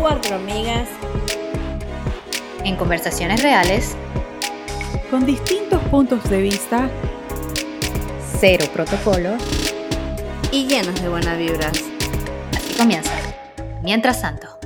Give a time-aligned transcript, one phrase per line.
[0.00, 0.88] Cuatro amigas
[2.64, 3.94] en conversaciones reales,
[5.10, 6.90] con distintos puntos de vista,
[8.40, 9.36] cero protocolo
[10.50, 11.72] y llenos de buenas vibras.
[12.56, 13.12] Así comienza.
[13.82, 14.57] Mientras tanto.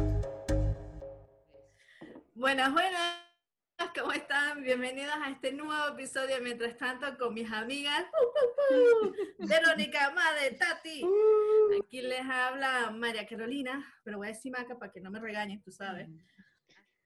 [4.82, 8.04] Bienvenidos a este nuevo episodio Mientras tanto con mis amigas
[9.38, 11.04] Verónica, Madre, Tati.
[11.80, 15.62] Aquí les habla María Carolina, pero voy a decir Maca para que no me regañen,
[15.62, 16.08] tú sabes.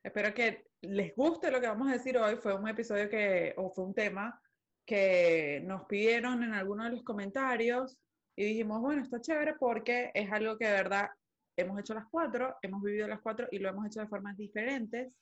[0.02, 2.36] Espero que les guste lo que vamos a decir hoy.
[2.36, 4.40] Fue un episodio que, o fue un tema
[4.86, 7.98] que nos pidieron en algunos de los comentarios
[8.34, 11.10] y dijimos, bueno, está chévere porque es algo que de verdad
[11.58, 15.12] hemos hecho las cuatro, hemos vivido las cuatro y lo hemos hecho de formas diferentes.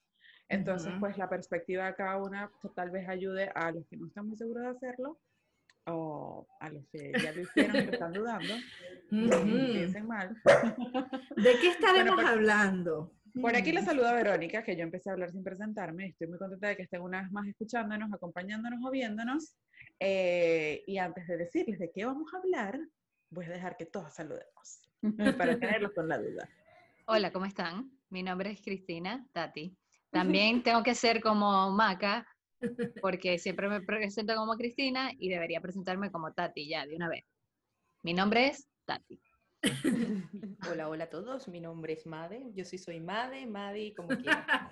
[0.49, 4.29] Entonces, pues la perspectiva de cada una tal vez ayude a los que no están
[4.29, 5.19] muy seguros de hacerlo
[5.87, 8.55] o a los que ya lo hicieron y están dudando.
[9.11, 10.37] Piensen mal.
[11.37, 13.13] ¿De qué estaremos pues, hablando?
[13.41, 16.07] Por aquí les saluda Verónica, que yo empecé a hablar sin presentarme.
[16.07, 19.57] Estoy muy contenta de que estén una vez más escuchándonos, acompañándonos o viéndonos.
[19.99, 22.79] Eh, y antes de decirles de qué vamos a hablar,
[23.31, 24.89] voy a dejar que todos saludemos
[25.39, 26.49] para tenerlos con la duda.
[27.07, 27.91] Hola, ¿cómo están?
[28.09, 29.77] Mi nombre es Cristina Tati.
[30.15, 32.25] También tengo que ser como Maca,
[33.03, 37.25] porque siempre me presento como Cristina y debería presentarme como Tati ya de una vez.
[38.05, 39.21] Mi nombre es Tati.
[40.71, 41.49] Hola, hola a todos.
[41.49, 42.53] Mi nombre es Made.
[42.55, 44.71] Yo sí soy Made, Madi, como quieran.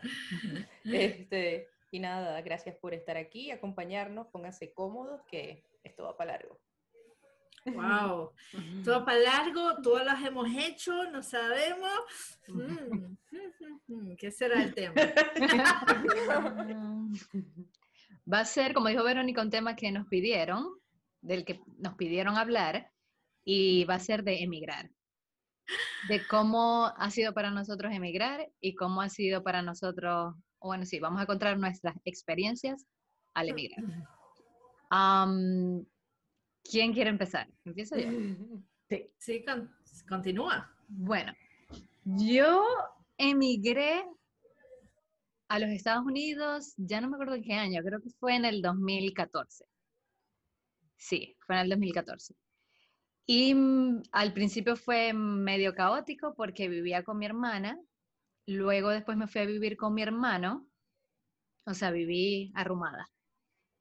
[0.84, 6.60] Este, y nada, gracias por estar aquí, acompañarnos, pónganse cómodos, que esto va para largo.
[7.64, 8.32] Wow,
[8.84, 11.90] todo para largo, todas las hemos hecho, no sabemos.
[12.48, 14.94] Mm, ¿Qué será el tema?
[18.32, 20.66] Va a ser, como dijo Verónica, un tema que nos pidieron,
[21.20, 22.90] del que nos pidieron hablar,
[23.44, 24.90] y va a ser de emigrar.
[26.08, 31.00] De cómo ha sido para nosotros emigrar y cómo ha sido para nosotros, bueno, sí,
[31.00, 32.86] vamos a contar nuestras experiencias
[33.34, 33.84] al emigrar.
[36.62, 37.48] ¿Quién quiere empezar?
[37.64, 38.08] Empiezo yo.
[38.88, 39.44] Sí, sí
[40.06, 40.70] continúa.
[40.86, 41.32] Bueno,
[42.04, 42.62] yo
[43.16, 44.04] emigré
[45.48, 48.44] a los Estados Unidos, ya no me acuerdo en qué año, creo que fue en
[48.44, 49.64] el 2014.
[50.96, 52.34] Sí, fue en el 2014.
[53.26, 57.78] Y mm, al principio fue medio caótico porque vivía con mi hermana,
[58.46, 60.68] luego después me fui a vivir con mi hermano,
[61.64, 63.08] o sea, viví arrumada,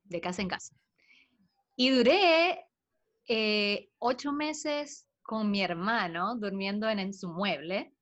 [0.04, 0.76] de casa en casa.
[1.76, 2.66] Y duré
[3.28, 7.94] eh, ocho meses con mi hermano durmiendo en, su mueble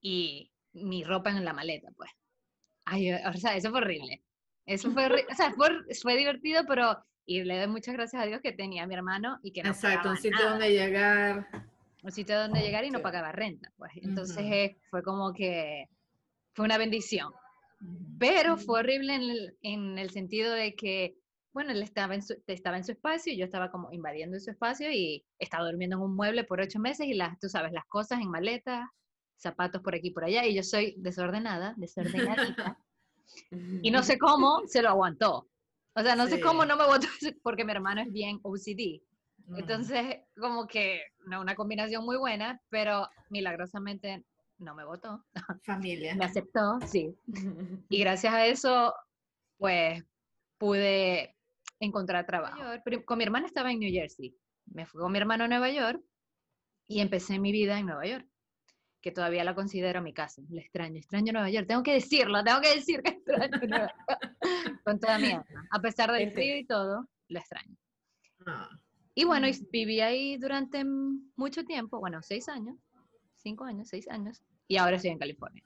[0.00, 2.10] y mi ropa en la maleta, pues.
[2.84, 4.22] Ay, o sea, eso fue horrible.
[4.66, 8.52] Eso fue, o sea, fue, divertido, pero y le doy muchas gracias a Dios que
[8.52, 11.48] tenía a mi hermano y que no Exacto, un sitio donde llegar.
[12.02, 13.92] Un sitio donde llegar y no pagaba renta, pues.
[13.96, 15.88] Entonces eh, fue como que
[16.54, 17.32] fue una bendición.
[18.18, 21.16] Pero fue horrible en el, en el sentido de que
[21.52, 24.50] bueno, él estaba en, su, estaba en su espacio y yo estaba como invadiendo su
[24.50, 27.84] espacio y estaba durmiendo en un mueble por ocho meses y las, tú sabes, las
[27.86, 28.88] cosas en maletas,
[29.36, 32.78] zapatos por aquí y por allá y yo soy desordenada, desordenadita.
[33.82, 35.48] y no sé cómo se lo aguantó.
[35.94, 37.06] O sea, no sé cómo no me votó
[37.42, 39.02] porque mi hermano es bien OCD.
[39.56, 44.24] Entonces, como que no una combinación muy buena, pero milagrosamente
[44.58, 45.22] no me votó.
[45.64, 46.14] Familia.
[46.16, 47.14] Me aceptó, sí.
[47.88, 48.94] Y gracias a eso,
[49.58, 50.02] pues
[50.58, 51.34] pude
[51.86, 52.62] encontrar trabajo.
[53.04, 54.34] con mi hermana estaba en New Jersey.
[54.66, 56.00] Me fui con mi hermano a Nueva York
[56.86, 58.26] y empecé mi vida en Nueva York,
[59.00, 60.42] que todavía la considero mi casa.
[60.48, 61.66] Le extraño, extraño Nueva York.
[61.66, 64.36] Tengo que decirlo, tengo que decir que extraño Nueva York.
[64.84, 65.44] Con toda mi alma.
[65.70, 67.76] A pesar del frío y todo, lo extraño.
[68.46, 68.70] Ah.
[69.14, 70.84] Y bueno, viví ahí durante
[71.36, 72.76] mucho tiempo, bueno, seis años,
[73.36, 75.62] cinco años, seis años, y ahora estoy en California.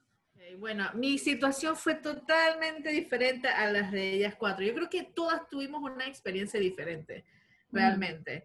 [0.58, 4.64] Bueno, mi situación fue totalmente diferente a las de ellas cuatro.
[4.64, 7.24] Yo creo que todas tuvimos una experiencia diferente,
[7.70, 8.44] realmente.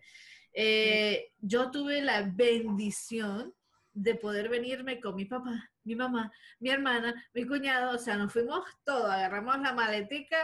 [0.53, 3.53] Eh, yo tuve la bendición
[3.93, 8.31] de poder venirme con mi papá, mi mamá, mi hermana, mi cuñado, o sea, nos
[8.31, 10.37] fuimos todos, agarramos la maletica,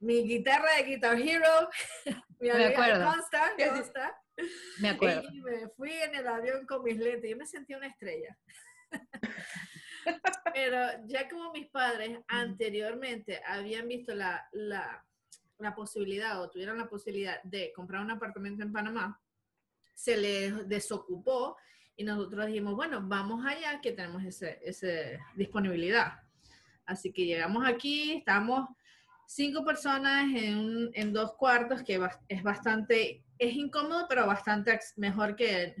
[0.00, 1.68] mi guitarra de Guitar Hero,
[2.40, 3.12] mi me acuerdo.
[4.80, 5.22] me acuerdo.
[5.30, 8.36] Y me fui en el avión con mis lentes, yo me sentí una estrella.
[10.54, 15.04] Pero ya como mis padres anteriormente habían visto la, la,
[15.58, 19.20] la, posibilidad o tuvieron la posibilidad de comprar un apartamento en Panamá,
[19.94, 21.56] se les desocupó
[21.96, 24.46] y nosotros dijimos, bueno, vamos allá que tenemos esa
[25.34, 26.20] disponibilidad.
[26.86, 28.68] Así que llegamos aquí, estamos
[29.26, 35.76] cinco personas en, en dos cuartos, que es bastante es incómodo, pero bastante mejor que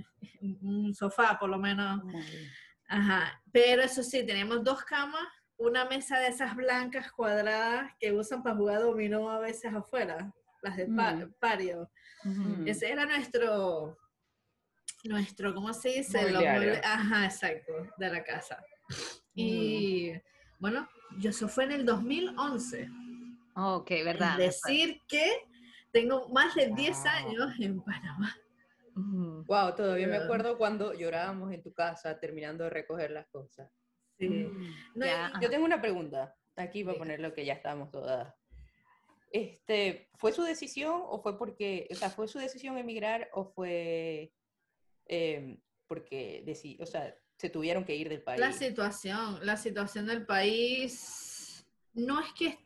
[0.62, 2.04] un sofá, por lo menos.
[2.04, 2.50] Muy bien.
[2.88, 5.26] Ajá, pero eso sí, tenemos dos camas,
[5.56, 10.32] una mesa de esas blancas cuadradas que usan para jugar dominó a veces afuera,
[10.62, 11.32] las de pa- Mm.
[11.38, 11.90] pario.
[12.24, 12.66] Mm.
[12.66, 13.96] Ese era nuestro,
[15.04, 16.30] nuestro, ¿cómo se dice?
[16.30, 16.42] Los
[16.82, 18.62] ajá, exacto, de la casa.
[19.34, 20.12] Y
[20.58, 20.88] bueno,
[21.18, 22.88] yo eso fue en el 2011.
[23.54, 24.40] Ok, verdad.
[24.40, 25.44] Es decir que
[25.92, 27.08] tengo más de 10 Wow.
[27.08, 28.34] años en Panamá.
[29.46, 30.24] Wow, todavía me Ya.
[30.24, 33.70] acuerdo cuando llorábamos en tu casa terminando de recoger las cosas.
[34.18, 34.28] Sí.
[34.28, 34.74] Mm.
[34.96, 35.32] No, Ya.
[35.38, 36.98] y- Yo tengo una pregunta, aquí para Diga.
[37.04, 38.34] poner lo que ya estamos todas.
[39.30, 44.32] Este, ¿Fue su decisión o fue porque, o sea, fue su decisión emigrar o fue
[45.06, 48.40] em, porque, deci- o sea, se tuvieron que ir del país?
[48.40, 52.58] La situación, la situación del país, no es que,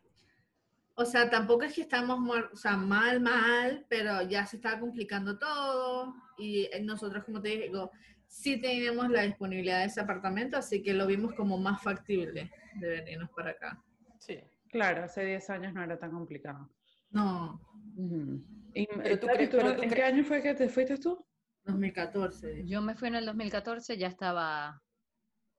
[0.95, 2.19] o sea, tampoco es que estamos
[2.53, 7.91] o sea, mal, mal, pero ya se está complicando todo y nosotros, como te digo,
[8.27, 12.51] sí teníamos la disponibilidad de ese apartamento, así que lo vimos como más factible
[12.81, 13.83] de venirnos para acá.
[14.19, 14.39] Sí.
[14.71, 16.71] Claro, hace 10 años no era tan complicado.
[17.11, 17.61] No,
[17.97, 18.43] Ujú.
[18.75, 20.97] Y, Pero tú cre- ¿tú pero no- tú ¿En qué año fue que te fuiste
[20.97, 21.23] tú?
[21.65, 22.65] 2014.
[22.67, 24.81] Yo me fui en el 2014, ya estaba,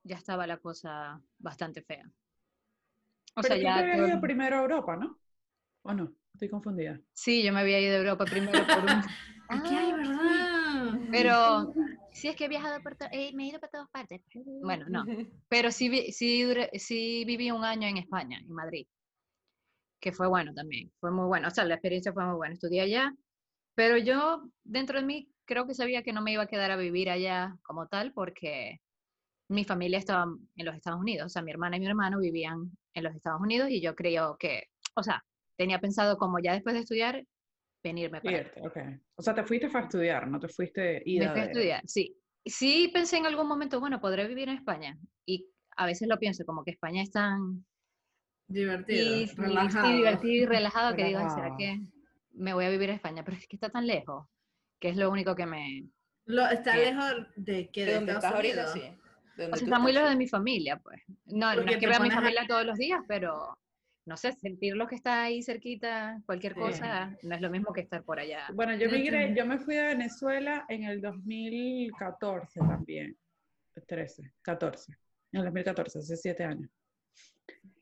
[0.04, 2.10] ya estaba la cosa bastante fea.
[3.36, 5.20] O Pero sea, tú te ya habías todo- ido primero a Europa, ¿no?
[5.84, 6.12] ¿O no?
[6.34, 7.00] Estoy confundida.
[7.14, 9.02] Sí, yo me había ido a Europa primero por un...
[9.72, 10.23] ¿Qué hay, verdad?
[11.14, 11.74] Pero
[12.12, 14.22] sí es que he viajado por eh, me he ido por todas partes.
[14.62, 15.06] Bueno, no.
[15.50, 18.88] Pero sí, sí, sí viví un año en España, en Madrid,
[20.02, 21.48] que fue bueno también, fue muy bueno.
[21.48, 23.14] O sea, la experiencia fue muy buena, estudié allá,
[23.76, 26.78] pero yo dentro de mí creo que sabía que no me iba a quedar a
[26.78, 28.80] vivir allá como tal, porque
[29.50, 30.26] mi familia estaba
[30.56, 33.42] en los Estados Unidos, o sea, mi hermana y mi hermano vivían en los Estados
[33.42, 34.64] Unidos y yo creo que,
[34.96, 35.24] o sea,
[35.58, 37.24] tenía pensado como ya después de estudiar,
[37.84, 38.38] venirme para.
[38.40, 38.78] Irte, ok.
[39.16, 41.82] O sea, te fuiste para estudiar, no te fuiste Me ida fui a de- estudiar,
[41.86, 42.18] sí.
[42.46, 44.98] Sí pensé en algún momento, bueno, podré vivir en España.
[45.26, 45.48] Y
[45.78, 47.66] a veces lo pienso, como que España es tan
[48.48, 49.96] Divertido, y- y- sí, relajado.
[49.96, 51.58] divertido y relajado que digo, "Ay, ¿será Relajado.
[51.58, 51.80] que
[52.34, 53.24] me voy a vivir a España?
[53.24, 54.28] Pero es que está tan lejos,
[54.80, 55.86] que es lo único que me...
[56.26, 58.68] Lo, está lejos de que ¿De de Estados estás ahorita?
[58.68, 58.80] Sí.
[59.38, 61.02] ¿De O sea, está muy lejos de mi familia, pues.
[61.26, 63.58] No, no Porque es que vea a mi pones a- familia todos los días, pero
[64.06, 66.60] no sé, sentir lo que está ahí cerquita, cualquier Sí.
[66.60, 68.48] cosa, no es lo mismo que estar por allá.
[68.54, 73.18] Bueno, yo migré, yo me fui de Venezuela en el 2014 también.
[73.88, 74.94] 13, 14.
[75.32, 76.70] En el 2014, hace 7 años.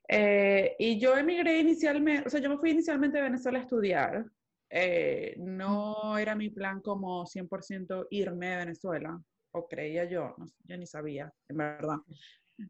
[0.08, 4.26] Eh, y yo emigré inicialmente, o sea, yo me fui inicialmente de Venezuela a estudiar.
[4.70, 9.22] Eh, no era mi plan como 100% irme de Venezuela,
[9.52, 11.98] o creía yo, no sé, yo ni sabía, en verdad.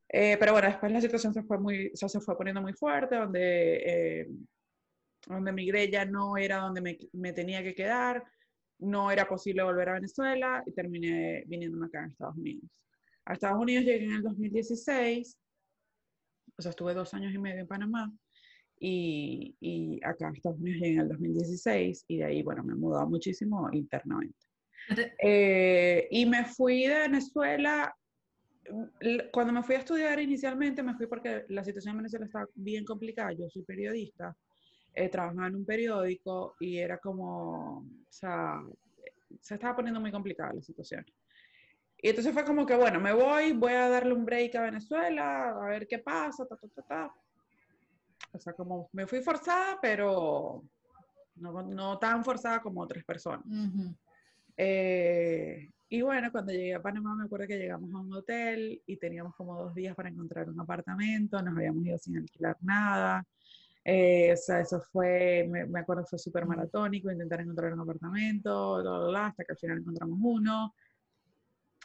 [0.10, 2.74] Eh, pero bueno, después la situación se fue, muy, o sea, se fue poniendo muy
[2.74, 4.28] fuerte, donde, eh,
[5.28, 8.24] donde migré ya no era donde me, me tenía que quedar,
[8.80, 12.70] no era posible volver a Venezuela y terminé viniéndome acá a Estados Unidos.
[13.26, 15.38] A Estados Unidos llegué en el 2016,
[16.58, 18.12] o sea, estuve dos años y medio en Panamá
[18.80, 22.74] y, y acá a Estados Unidos llegué en el 2016 y de ahí, bueno, me
[22.74, 24.52] he mudado muchísimo internamente.
[25.22, 27.96] Eh, y me fui de Venezuela,
[29.32, 32.86] cuando me fui a estudiar inicialmente, me fui porque la situación en Venezuela estaba bien
[32.86, 33.32] complicada.
[33.34, 34.36] Yo soy periodista,
[34.94, 38.62] eh, trabajaba en un periódico y era como, o sea,
[39.40, 41.06] se estaba poniendo muy complicada la situación.
[42.04, 45.50] Y entonces fue como que, bueno, me voy, voy a darle un break a Venezuela,
[45.50, 47.14] a ver qué pasa, ta, ta, ta, ta.
[48.34, 50.64] O sea, como me fui forzada, pero
[51.36, 53.46] no, no tan forzada como otras personas.
[53.46, 53.96] Ujú.
[54.58, 58.96] Eh, y bueno, cuando llegué a Panamá me acuerdo que llegamos a un hotel y
[58.96, 63.28] teníamos como dos días para encontrar un apartamento, nos habíamos ido sin alquilar nada.
[63.84, 68.82] Eh, o sea, eso fue, me, me acuerdo fue súper maratónico, intentar encontrar un apartamento,
[68.82, 70.74] bla, bla, bla, hasta que al final encontramos uno.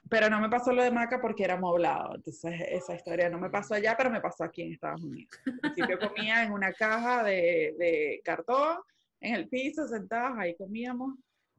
[0.08, 2.14] Pero no me pasó lo de Maca porque era moblado.
[2.14, 5.36] Entonces, esa historia no me pasó allá, pero me pasó aquí en Estados Unidos.
[5.46, 8.76] Al principio comía en una caja de, de cartón,
[9.18, 11.18] en el piso, sentados, ahí comíamos.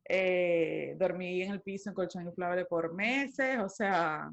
[0.10, 4.32] Eh, dormí en el piso en colchón inflable por meses, o sea,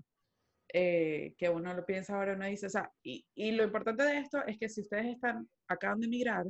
[0.73, 4.19] eh, que uno lo piensa ahora, uno dice, o sea, y, y lo importante de
[4.19, 6.47] esto es que si ustedes están, acaban de emigrar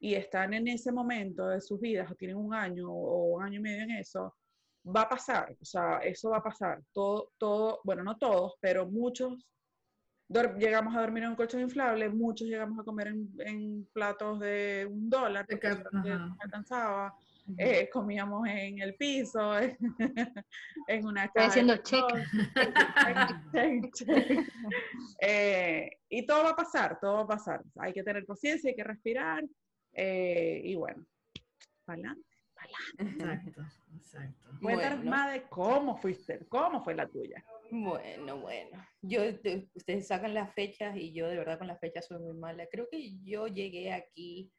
[0.00, 3.58] y están en ese momento de sus vidas, o tienen un año o un año
[3.58, 4.34] y medio en eso,
[4.84, 6.82] va a pasar, o sea, eso va a pasar.
[6.92, 9.46] Todo, todo, bueno, no todos, pero muchos
[10.58, 14.86] llegamos a dormir en un colchón inflable, muchos llegamos a comer en, en platos de
[14.90, 15.84] un dólar, porque ajá.
[15.92, 17.14] nos alcanzaba.
[17.56, 19.58] Eh, comíamos en el piso,
[20.88, 22.04] en una de haciendo check.
[23.52, 24.48] Check, check.
[25.20, 27.62] Eh, y todo va a pasar, todo va a pasar.
[27.78, 29.44] Hay que tener paciencia, hay que respirar.
[29.92, 31.04] eh, y bueno,
[31.84, 32.28] para adelante.
[32.98, 33.62] Exacto,
[33.96, 34.50] exacto.
[34.60, 35.10] Cuéntanos Bueno.
[35.10, 37.42] más de cómo fuiste, cómo fue la tuya.
[37.70, 38.84] Bueno, bueno.
[39.02, 42.34] Yo, de- ustedes sacan las fechas y yo de verdad con las fechas soy muy
[42.36, 42.66] mala.
[42.70, 44.50] Creo que yo llegué aquí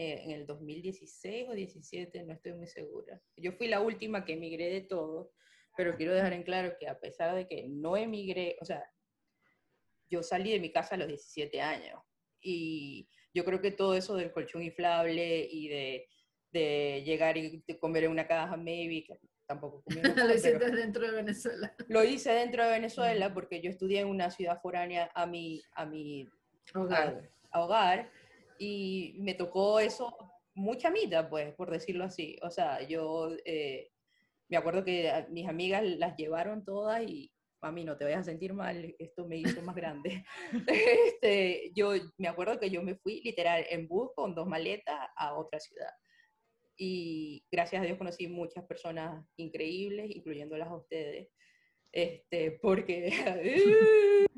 [0.00, 3.20] eh, en el 2016 o 17, no estoy muy segura.
[3.36, 5.32] Yo fui la última que emigré de todo,
[5.76, 8.80] pero quiero dejar en claro que a pesar de que no emigré, o sea,
[10.08, 12.00] yo salí de mi casa a los 17 años
[12.40, 16.08] y yo creo que todo eso del colchón inflable y de,
[16.52, 20.70] de llegar y de comer en una caja maybe, que tampoco comí una Lo hiciste
[20.70, 21.74] dentro de Venezuela.
[21.88, 25.84] lo hice dentro de Venezuela porque yo estudié en una ciudad foránea a mi, a
[25.84, 26.28] mi
[26.72, 27.28] Hogar.
[27.50, 28.12] a hogar
[28.58, 30.16] y me tocó eso
[30.54, 32.36] mucha mitad, pues, por decirlo así.
[32.42, 33.90] O sea, yo eh,
[34.48, 38.52] me acuerdo que mis amigas las llevaron todas y mami, no te vayas a sentir
[38.52, 40.24] mal, esto me hizo más grande.
[40.66, 45.34] este, yo me acuerdo que yo me fui literal en bus con dos maletas a
[45.34, 45.90] otra ciudad.
[46.76, 51.28] Y gracias a Dios conocí muchas personas increíbles, incluyéndolas a ustedes.
[51.92, 53.10] Este, porque,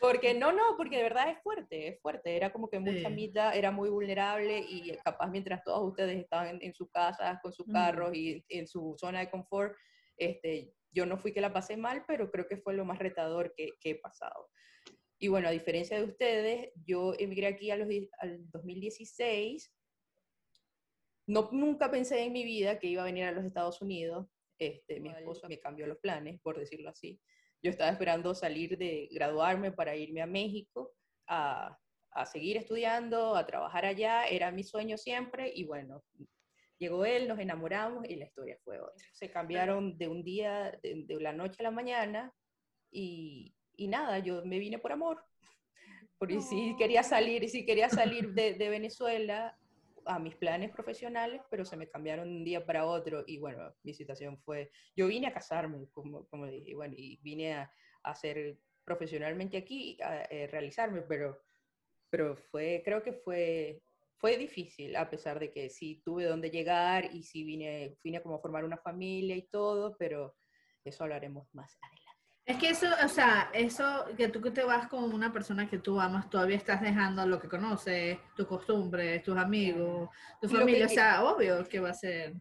[0.00, 2.36] porque no, no, porque de verdad es fuerte, es fuerte.
[2.36, 3.14] Era como que mucha Sí.
[3.14, 7.52] mitad, era muy vulnerable y capaz mientras todos ustedes estaban en, en sus casas, con
[7.52, 9.74] sus carros y en su zona de confort,
[10.16, 13.54] este, yo no fui que la pasé mal, pero creo que fue lo más retador
[13.56, 14.48] que, que he pasado.
[15.18, 17.88] Y bueno, a diferencia de ustedes, yo emigré aquí a los,
[18.18, 19.70] al 2016.
[21.26, 24.26] No, nunca pensé en mi vida que iba a venir a los Estados Unidos.
[24.60, 27.18] Este, mi esposo me cambió los planes, por decirlo así.
[27.62, 30.92] Yo estaba esperando salir de graduarme para irme a México
[31.26, 31.78] a,
[32.12, 34.26] a seguir estudiando, a trabajar allá.
[34.26, 36.04] Era mi sueño siempre y bueno,
[36.78, 39.06] llegó él, nos enamoramos y la historia fue otra.
[39.12, 42.34] Se cambiaron de un día, de, de la noche a la mañana
[42.90, 45.24] y, y nada, yo me vine por amor.
[46.18, 49.56] Porque sí quería salir, sí quería salir de, de Venezuela
[50.14, 53.74] a mis planes profesionales, pero se me cambiaron de un día para otro y bueno,
[53.82, 58.10] mi situación fue, yo vine a casarme, como, como dije, bueno, y vine a, a
[58.10, 61.40] hacer profesionalmente aquí, a, eh, realizarme, pero,
[62.10, 63.82] pero fue, creo que fue,
[64.16, 68.36] fue difícil, a pesar de que sí tuve dónde llegar y sí vine, vine como
[68.36, 70.34] a formar una familia y todo, pero
[70.84, 71.99] eso hablaremos más adelante.
[72.50, 75.78] Es que eso, o sea, eso que tú que te vas con una persona que
[75.78, 80.88] tú amas, todavía estás dejando lo que conoces, tus costumbres, tus amigos, tu familia, o
[80.88, 82.34] sea, obvio que va a ser.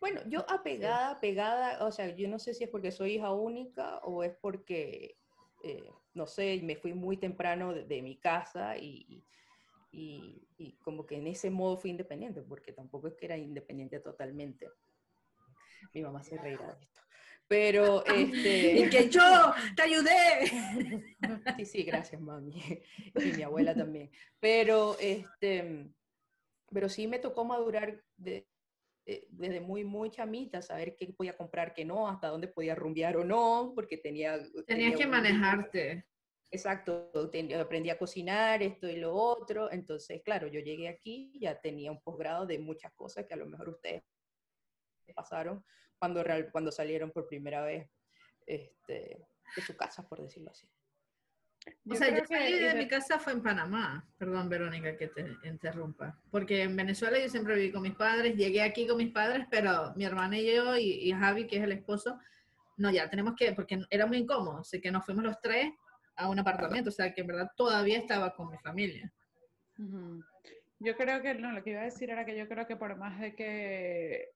[0.00, 3.98] Bueno, yo apegada, apegada, o sea, yo no sé si es porque soy hija única
[3.98, 5.18] o es porque,
[5.62, 9.24] eh, no sé, me fui muy temprano de, de mi casa y,
[9.92, 14.00] y, y como que en ese modo fui independiente, porque tampoco es que era independiente
[14.00, 14.68] totalmente.
[15.92, 17.03] Mi mamá se reirá de esto.
[17.56, 18.80] Pero, este...
[18.80, 19.22] Y que yo
[19.76, 20.12] te ayudé.
[21.56, 22.60] Sí, sí, gracias, mami.
[23.14, 24.10] Y mi abuela también.
[24.40, 25.88] Pero, este,
[26.72, 28.48] pero sí me tocó madurar de-
[29.06, 33.18] de- desde muy, muy chamita, saber qué podía comprar, qué no, hasta dónde podía rumbear
[33.18, 34.36] o no, porque tenía...
[34.38, 36.06] Tenías tenía que un- manejarte.
[36.50, 37.12] Exacto,
[37.60, 39.70] aprendí a cocinar esto y lo otro.
[39.70, 43.46] Entonces, claro, yo llegué aquí, ya tenía un posgrado de muchas cosas que a lo
[43.46, 44.02] mejor ustedes
[45.12, 45.64] pasaron
[45.98, 47.88] cuando, real- cuando salieron por primera vez
[48.46, 49.18] este,
[49.56, 50.68] de su casa, por decirlo así.
[51.88, 54.06] O sea, yo salí que- de mi casa fue en Panamá.
[54.18, 56.20] Perdón, Verónica, que te interrumpa.
[56.30, 59.94] Porque en Venezuela yo siempre viví con mis padres, llegué aquí con mis padres, pero
[59.96, 62.18] mi hermana y yo y, y Javi, que es el esposo,
[62.76, 65.72] no, ya tenemos que, porque era muy incómodo, así que nos fuimos los tres
[66.16, 69.10] a un apartamento, o sea, que en verdad todavía estaba con mi familia.
[69.78, 70.22] Ujú.
[70.80, 72.96] Yo creo que, no, lo que iba a decir era que yo creo que por
[72.96, 74.33] más de que,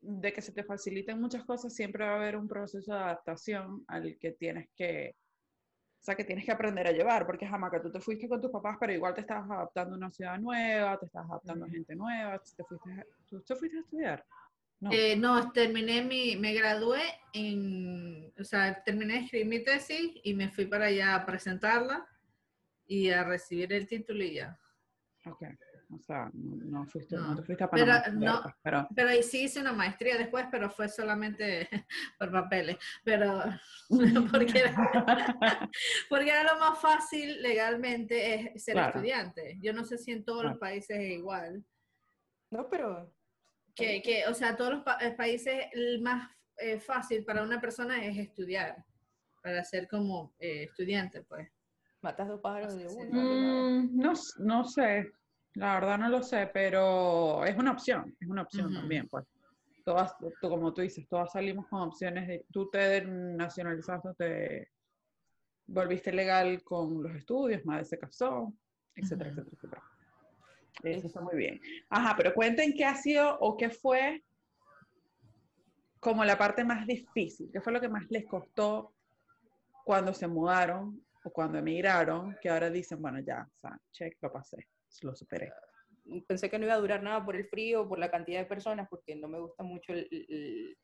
[0.00, 3.84] de que se te faciliten muchas cosas, siempre va a haber un proceso de adaptación
[3.88, 5.14] al que tienes que,
[6.00, 8.40] o sea, que tienes que aprender a llevar, porque jamás que tú te fuiste con
[8.40, 11.70] tus papás, pero igual te estabas adaptando a una ciudad nueva, te estabas adaptando a
[11.70, 14.24] gente nueva, te fuiste, ¿tú te fuiste a estudiar?
[14.80, 14.92] No.
[14.92, 17.02] Eh, no, terminé mi, me gradué
[17.32, 22.06] en, o sea, terminé de escribir mi tesis y me fui para allá a presentarla
[22.86, 24.56] y a recibir el título y ya.
[25.26, 25.42] Ok.
[25.90, 27.36] O sea, no, no fuiste, no, No.
[27.36, 27.98] te fuiste a Pero, Panamá.
[28.04, 28.42] a estudiar, no.
[28.42, 31.68] pues, pero Pero ahí sí hice una maestría después, pero fue solamente
[32.18, 32.76] por papeles.
[33.04, 33.42] Pero
[34.32, 35.70] porque era,
[36.10, 38.88] porque era lo más fácil legalmente es ser Claro.
[38.98, 39.56] estudiante.
[39.62, 41.64] Yo no sé si en todos los países es igual.
[42.50, 43.12] No, pero...
[43.74, 47.60] Que, que, o sea, todos los pa- eh, países el más eh, fácil para una
[47.60, 48.84] persona es estudiar,
[49.40, 51.48] para ser como eh, estudiante, pues.
[52.02, 53.08] Matas dos pájaros de uno.
[53.12, 55.12] Mm, no, no sé,
[55.58, 58.76] la verdad no lo sé, pero es una opción, es una opción Ujú.
[58.76, 59.24] también, pues.
[59.84, 64.68] Todas, tú- como tú dices, todas salimos con opciones de, tú te nacionalizaste, te
[65.66, 68.52] volviste legal con los estudios, madre se casó,
[68.94, 69.40] etcétera, Ujú.
[69.40, 69.82] etcétera, etcétera.
[70.84, 71.60] Eso está muy bien.
[71.88, 74.22] Ajá, pero cuenten qué ha sido o qué fue
[76.00, 78.94] como la parte más difícil, qué fue lo que más les costó
[79.84, 84.30] cuando se mudaron o cuando emigraron, que ahora dicen, bueno, ya, o sea, check, lo
[84.32, 84.68] pasé,
[85.02, 85.52] lo superé.
[86.26, 88.88] Pensé que no iba a durar nada por el frío, por la cantidad de personas,
[88.88, 90.76] porque no me gusta mucho el, el,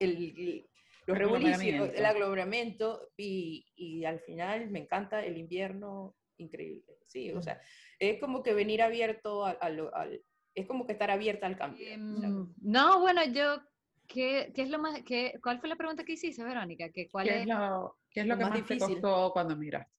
[0.00, 0.70] el-
[1.06, 1.84] los Aglomeramiento.
[1.92, 6.96] el aglomeramiento, y, y al final me encanta el invierno, increíble.
[7.06, 7.60] Sí, o sea,
[7.98, 10.22] es como que venir abierto al, al- al-
[10.54, 11.86] es como que estar abierta al cambio.
[11.86, 13.58] Em, no, bueno, yo,
[14.06, 16.88] ¿qué, qué es lo más, qué, cuál fue la pregunta que hiciste, Verónica?
[16.90, 17.40] ¿Que cuál ¿Qué es?
[17.42, 19.00] es lo, qué es lo lo que más más te difícil?
[19.02, 19.92] costó cuando emigraste?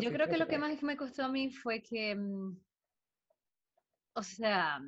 [0.00, 2.56] Yo creo que lo que más me costó a mí fue que, mm,
[4.14, 4.80] o sea,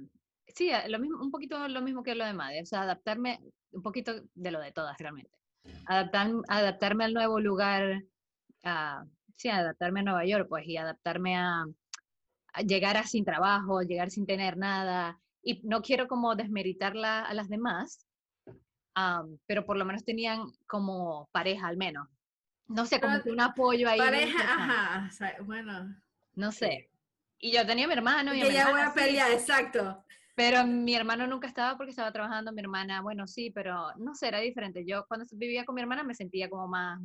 [0.54, 3.38] sí, a- lo mismo, un poquito lo mismo que lo de Madre, o sea, adaptarme,
[3.72, 5.30] un poquito de lo de todas realmente.
[5.86, 8.02] Adaptar, adaptarme al nuevo lugar,
[8.64, 9.04] a,
[9.36, 11.64] sí, adaptarme a Nueva York, pues, y adaptarme a,
[12.52, 15.20] a llegar a sin trabajo, llegar sin tener nada.
[15.42, 18.06] Y no quiero como desmeritarla a las demás,
[19.46, 22.08] pero por lo menos tenían como pareja al menos.
[22.70, 23.98] No sé, como que un apoyo ahí.
[23.98, 25.96] Pareja, ajá, o sea, bueno.
[26.34, 26.90] No sé.
[27.38, 29.32] Y yo tenía a mi hermano y a mi Que ya voy a sí, pelear,
[29.32, 30.04] exacto.
[30.36, 34.28] pero mi hermano nunca estaba porque estaba trabajando, mi hermana, bueno, sí, pero no sé,
[34.28, 34.84] era diferente.
[34.86, 37.00] Yo cuando vivía con mi hermana me sentía como más,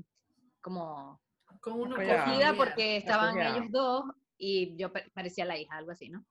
[0.61, 1.19] como
[1.61, 2.23] Con uno Apoyada.
[2.23, 3.55] acogida porque estaban Acogida.
[3.55, 4.03] ellos dos
[4.37, 6.25] y yo pa- parecía la hija, algo así, ¿no?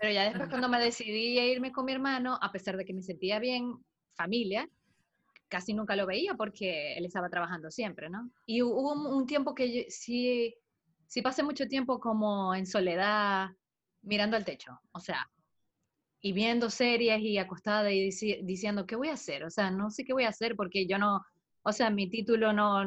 [0.00, 2.94] Pero ya después cuando me decidí a irme con mi hermano, a pesar de que
[2.94, 3.74] me sentía bien,
[4.14, 4.68] familia,
[5.48, 8.30] casi nunca lo veía porque él estaba trabajando siempre, ¿no?
[8.46, 10.54] Y hu- hubo un, un tiempo que yo sí,
[11.06, 13.50] sí pasé mucho tiempo como en soledad,
[14.02, 15.30] mirando al techo, o sea,
[16.20, 19.44] y viendo series y acostada y dici- diciendo, ¿qué voy a hacer?
[19.44, 21.24] O sea, no sé qué voy a hacer porque yo no,
[21.62, 22.84] o sea, mi título no,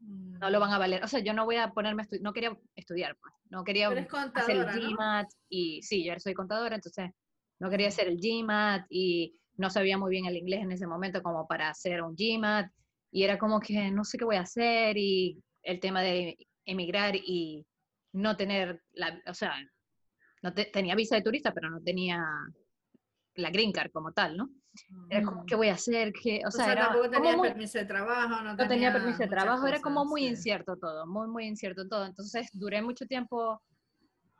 [0.00, 1.02] no lo van a valer.
[1.04, 3.32] O sea, yo no voy a ponerme a estudiar, no quería estudiar, pues.
[3.50, 4.88] No quería hacer el contadora, ¿no?
[4.90, 7.10] GMAT y sí, yo soy contadora, entonces
[7.58, 11.22] no quería hacer el GMAT y no sabía muy bien el inglés en ese momento
[11.22, 12.70] como para hacer un GMAT
[13.10, 17.14] y era como que no sé qué voy a hacer y el tema de emigrar
[17.16, 17.66] y
[18.12, 19.54] no tener, la, o sea,
[20.42, 22.24] no te- tenía visa de turista, pero no tenía
[23.34, 24.48] la green card como tal, ¿no?
[25.10, 25.44] Era como.
[25.46, 26.12] ¿qué voy a hacer?
[26.12, 26.40] ¿Qué?
[26.44, 29.18] O O sea, sea, era tampoco tenía muy- permiso de trabajo, no, no tenía permiso
[29.18, 30.28] de trabajo, era como muy sí.
[30.28, 32.06] incierto todo, muy, muy incierto todo.
[32.06, 33.60] Entonces duré mucho tiempo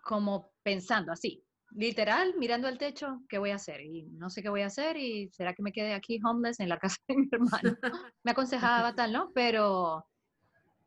[0.02, 3.80] como pensando así, literal, mirando al techo, ¿qué voy a hacer?
[3.80, 6.68] Y no sé qué voy a hacer y será que me quedé aquí homeless en
[6.68, 7.50] la casa de mi hermano.
[8.24, 9.30] Me aconsejaba tal, ¿no?
[9.34, 10.06] Pero,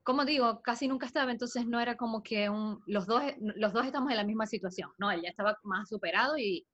[0.03, 3.85] como digo, casi nunca estaba, entonces no era como que un, los, dos, los dos
[3.85, 5.11] estamos en la misma situación, ¿no?
[5.11, 6.65] Él ya estaba más superado y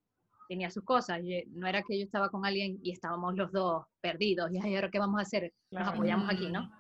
[0.48, 4.50] tenía sus cosas, no era que yo estaba con alguien y estábamos los dos perdidos,
[4.52, 6.72] y ahora qué vamos a hacer, nos apoyamos aquí, ¿no?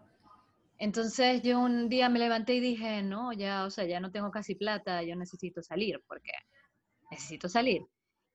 [0.80, 4.32] Entonces yo un día me levanté y dije, no, ya, o sea, ya no tengo
[4.32, 6.32] casi plata, yo necesito salir, porque
[7.12, 7.82] necesito salir.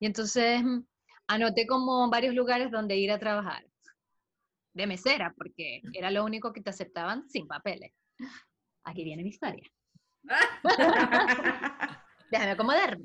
[0.00, 0.84] Y entonces mm,
[1.28, 3.64] anoté como varios lugares donde ir a trabajar,
[4.74, 7.92] de mesera, porque era lo único que te aceptaban sin papeles.
[8.84, 9.68] Aquí viene mi historia.
[12.30, 13.04] Déjame acomodarme.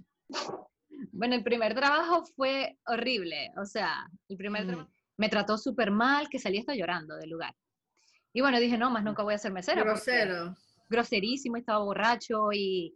[1.12, 4.68] Bueno, el primer trabajo fue horrible, o sea, el primer Mm.
[4.68, 7.54] trabajo me trató súper mal, que salí hasta llorando del lugar.
[8.34, 9.82] Y bueno, dije, no, más nunca voy a ser mesera.
[9.84, 10.56] Grosero.
[10.90, 12.96] groserísimo, estaba borracho y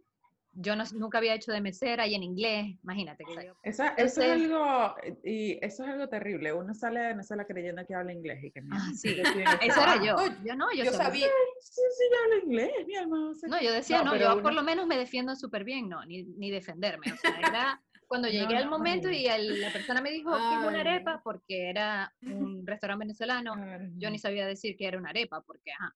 [0.54, 4.20] yo no- nunca había hecho de mesera y en inglés, imagínate que yo- Esa- eso
[4.22, 6.52] es algo, y eso es algo terrible.
[6.52, 9.08] Uno sale de Venezuela creyendo que habla inglés y que mira, Ah, sí.
[9.78, 10.16] Eso era yo.
[10.44, 11.26] Yo no, yo, Yo sabía-
[11.60, 13.30] Sí, sí, yo hablo inglés, mi alma.
[13.30, 15.64] o sea, No, yo decía, No, no, yo uno- por lo menos me defiendo súper
[15.64, 17.12] bien, no, ni, ni defenderme.
[17.12, 19.42] O sea, era cuando No, llegué al no, momento y imagínate.
[19.42, 23.54] el- la persona me dijo que es una arepa porque era un restaurante venezolano.
[23.96, 25.94] Yo ni sabía decir que era una arepa porque, ajá,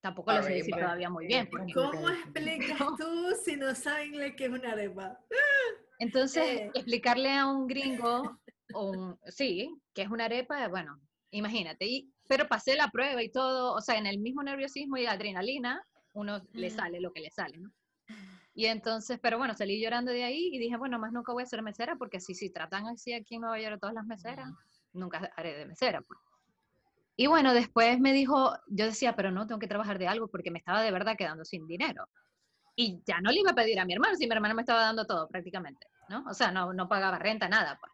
[0.00, 1.48] tampoco lo sé decir todavía muy bien.
[1.50, 5.18] Porque- ¿Cómo explicas tú si no saben inglés qué es una arepa?
[5.98, 6.70] Entonces, Eh.
[6.74, 8.38] explicarle a un gringo,
[8.72, 10.98] o un- sí, que es una arepa, bueno,
[11.30, 11.86] imagínate.
[11.86, 15.82] Y, pero pasé la prueba y todo, o sea, en el mismo nerviosismo y adrenalina,
[16.14, 17.70] uno le sale lo que le sale, ¿no?
[18.54, 21.46] Y entonces, pero bueno, salí llorando de ahí y dije, bueno, más nunca voy a
[21.46, 24.50] ser mesera porque si, si tratan así aquí en Nueva York todas las meseras,
[24.92, 26.18] nunca haré de mesera, pues.
[27.20, 30.50] Y bueno, después me dijo, yo decía, pero no, tengo que trabajar de algo porque
[30.50, 32.06] me estaba de verdad quedando sin dinero.
[32.76, 34.82] Y ya no le iba a pedir a mi hermano, si mi hermano me estaba
[34.82, 36.24] dando todo prácticamente, ¿no?
[36.30, 37.92] O sea, no, no pagaba renta, nada, pues.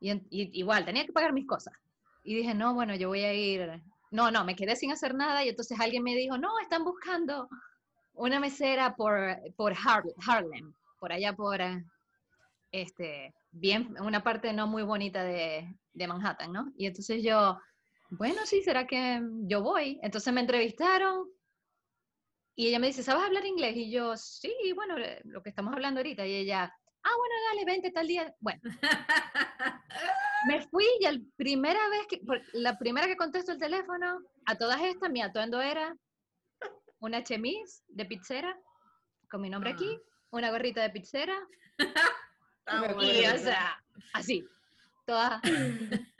[0.00, 1.74] Y, y igual, tenía que pagar mis cosas.
[2.24, 3.82] Y dije, no, bueno, yo voy a ir.
[4.12, 7.48] No, no, me quedé sin hacer nada y entonces alguien me dijo, no, están buscando
[8.14, 9.14] una mesera por,
[9.56, 11.60] por Har- Harlem, por allá por,
[12.72, 16.72] este, bien, una parte no muy bonita de, de Manhattan, ¿no?
[16.76, 17.58] Y entonces yo,
[18.10, 19.98] bueno, sí, ¿será que yo voy?
[20.02, 21.28] Entonces me entrevistaron
[22.56, 23.76] y ella me dice, ¿sabes hablar inglés?
[23.76, 26.26] Y yo, sí, bueno, eh, lo que estamos hablando ahorita.
[26.26, 28.34] Y ella, ah, bueno, dale, vente tal día.
[28.40, 28.60] Bueno,
[30.46, 32.20] me fui y la primera vez que,
[32.52, 35.96] la primera que contesto el teléfono, a todas estas, mi atuendo era
[36.98, 38.58] una chemise de pizzera,
[39.30, 39.98] con mi nombre aquí,
[40.30, 41.38] una gorrita de pizzera,
[41.78, 44.44] Está Y, o sea, así,
[45.10, 45.40] todas,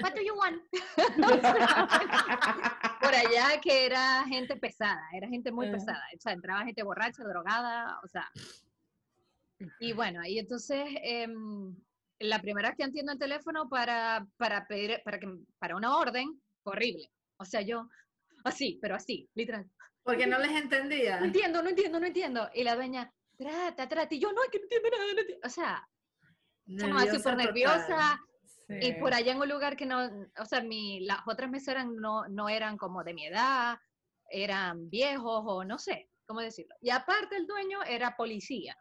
[0.03, 0.61] what do you want?
[3.01, 5.73] Por allá que era gente pesada, era gente muy Eh.
[5.73, 8.29] pesada, o sea, entraba gente borracha, drogada, o sea.
[9.79, 11.77] Y bueno, y entonces, em,
[12.19, 16.41] la primera vez que entiendo el teléfono para, para pedir, para, que, para una orden,
[16.65, 17.11] horrible.
[17.37, 17.89] O sea, yo,
[18.45, 19.71] así, pero así, literal.
[20.03, 21.21] Porque no les entendía.
[21.21, 22.51] No entiendo, no entiendo, no entiendo.
[22.55, 24.15] Y la dueña, trata, trata.
[24.15, 25.05] Y yo, no, es que no entiendo nada.
[25.15, 25.47] no entiendo".
[25.47, 25.89] O sea,
[26.67, 28.19] estaba Nerviosa súper total.
[28.71, 28.89] Nerviosa.
[28.89, 29.01] Y Sí.
[29.01, 32.49] por allá en un lugar que no, o sea, mi, las otras meseras no, no
[32.49, 33.77] eran como de mi edad,
[34.31, 36.75] eran viejos o no sé cómo decirlo.
[36.81, 38.77] Y aparte el dueño era policía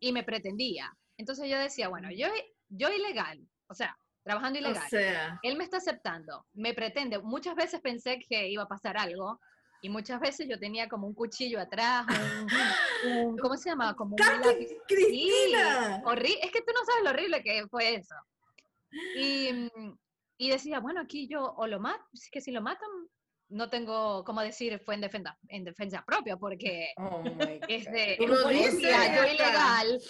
[0.00, 0.92] y me pretendía.
[1.16, 2.26] Entonces yo decía, bueno, yo,
[2.68, 4.82] yo ilegal, o sea, trabajando ilegal.
[4.84, 7.18] O sea, Él me está aceptando, me pretende.
[7.20, 9.38] Muchas veces pensé que iba a pasar algo
[9.82, 12.46] y muchas veces yo tenía como un cuchillo atrás, un,
[13.28, 13.94] un- ¿cómo se llama?
[13.94, 14.70] Como un lápiz.
[14.88, 16.02] Cristina.
[16.04, 18.14] Horri- es que tú no sabes lo horrible que fue eso.
[19.16, 19.98] Y, mm,
[20.38, 22.88] y decía, bueno, aquí yo o lo mato, es que si lo matan,
[23.48, 27.22] no tengo cómo decir fue en defensa, en defensa propia, porque Oh
[27.68, 30.00] es de un policía, yo ilegal.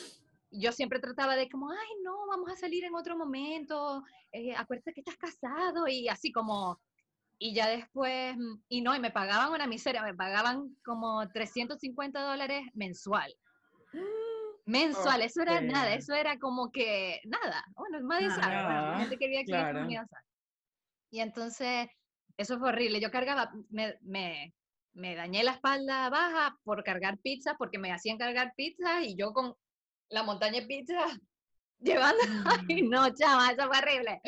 [0.51, 4.93] Yo siempre trataba de como, ay, no, vamos a salir en otro momento, eh, acuérdate
[4.93, 6.81] que estás casado y así como,
[7.39, 12.21] y ya después, mm, y no, y me pagaban una miseria, me pagaban como 350
[12.21, 13.35] dólares mensual.
[14.67, 17.65] Mensual, eso era nada, eso era como que nada.
[17.77, 19.87] Bueno, nadie sabe, bueno, la Ah, gente que vive aquí en claro.
[21.11, 21.89] Y entonces,
[22.37, 23.01] eso fue horrible.
[23.01, 24.55] Yo cargaba, me, me,
[24.95, 29.33] me dañé la espalda baja por cargar pizza, porque me hacían cargar pizza y yo
[29.33, 29.55] con
[30.09, 30.99] la montaña de pizza
[31.79, 32.23] llevando.
[32.47, 34.21] Ay, no, chama, eso fue horrible.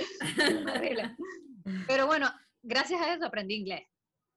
[0.75, 1.16] horrible.
[1.88, 2.31] Pero bueno,
[2.62, 3.83] gracias a eso aprendí inglés.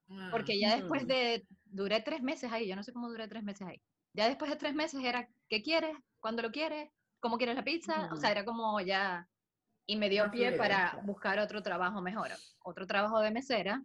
[0.09, 0.29] Ah.
[0.31, 3.67] Porque ya después de, duré tres meses ahí, yo no sé cómo duré tres meses
[3.67, 3.81] ahí.
[4.13, 5.95] Ya después de tres meses era, ¿qué quieres?
[6.19, 6.89] ¿Cuándo lo quieres?
[7.19, 8.09] ¿Cómo quieres la pizza?
[8.11, 9.27] O sea, era como ya,
[9.89, 12.29] y me dio pie para buscar otro trabajo mejor,
[12.63, 13.83] otro trabajo de mesera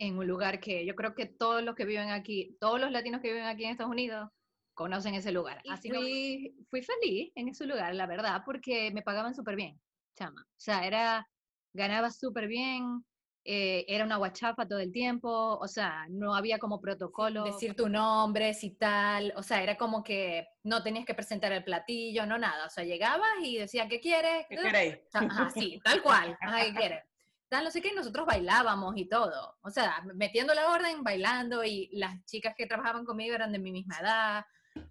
[0.00, 3.20] en un lugar que yo creo que todos los que viven aquí, todos los latinos
[3.20, 4.28] que viven aquí en Estados Unidos
[4.74, 5.62] conocen ese lugar.
[5.68, 9.80] Así fui, fui feliz en ese lugar, la verdad, porque me pagaban súper bien,
[10.16, 10.42] chama.
[10.42, 11.28] O sea, era,
[11.72, 13.04] ganaba súper bien,
[13.50, 17.44] eh, era una guachafa todo el tiempo, o sea, no había como protocolo.
[17.44, 21.64] Decir tu nombre, si tal, o sea, era como que no tenías que presentar el
[21.64, 24.44] platillo, no nada, o sea, llegabas y decías, ¿qué quieres?
[24.50, 24.98] ¿Qué queréis?
[25.14, 27.04] Ajá, sí, tal cual, ajá, ¿qué quieres?
[27.48, 31.64] Tal, no sé qué, y nosotros bailábamos y todo, o sea, metiendo la orden, bailando,
[31.64, 34.44] y las chicas que trabajaban conmigo eran de mi misma edad,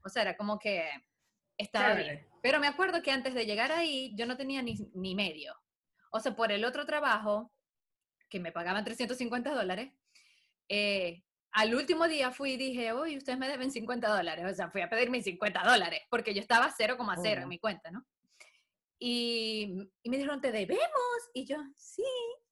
[0.03, 0.89] o sea, era como que
[1.59, 2.27] estaba bien.
[2.41, 5.53] Pero me acuerdo que antes de llegar ahí, yo no tenía ni, ni medio.
[6.09, 7.51] O sea, por el otro trabajo,
[8.29, 9.91] que me pagaban 350 dólares,
[10.69, 14.45] eh, al último día fui y dije, uy, ustedes me deben 50 dólares.
[14.51, 17.47] O sea, fui a pedir mis 50 dólares, porque yo estaba 0,0 en Oh.
[17.47, 18.05] mi cuenta, ¿no?
[18.99, 20.81] Y, y me dijeron, ¿te debemos?
[21.33, 22.03] Y yo, sí.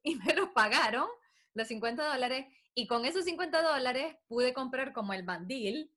[0.03, 1.07] Y me los pagaron,
[1.55, 2.45] los 50 dólares.
[2.75, 5.91] Y con esos 50 dólares pude comprar como el bandil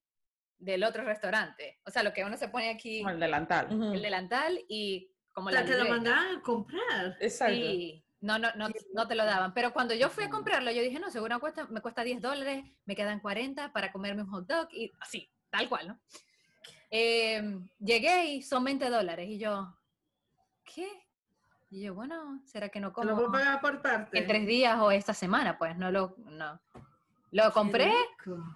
[0.58, 1.78] del otro restaurante.
[1.84, 3.68] O sea, lo que uno se pone aquí, Como el delantal.
[3.94, 7.16] el delantal y como O sea, la te lo mandaban a comprar.
[7.20, 7.54] Exacto.
[7.54, 9.52] Sí, no, no, no, no te lo daban.
[9.54, 12.20] Pero cuando yo fui a comprarlo, yo dije, no, seguro me cuesta, me cuesta 10
[12.20, 15.98] dólares, me quedan 40 para comerme un hot dog y así, tal cual, ¿no?
[16.90, 19.74] Eh, llegué y son 20 dólares y yo,
[20.64, 20.88] ¿qué?
[21.70, 24.18] Y yo, bueno, ¿será que no Te lo puedo como pagar por parte.
[24.18, 25.58] en tres días o esta semana?
[25.58, 26.58] Pues no lo, no.
[27.30, 27.92] Lo compré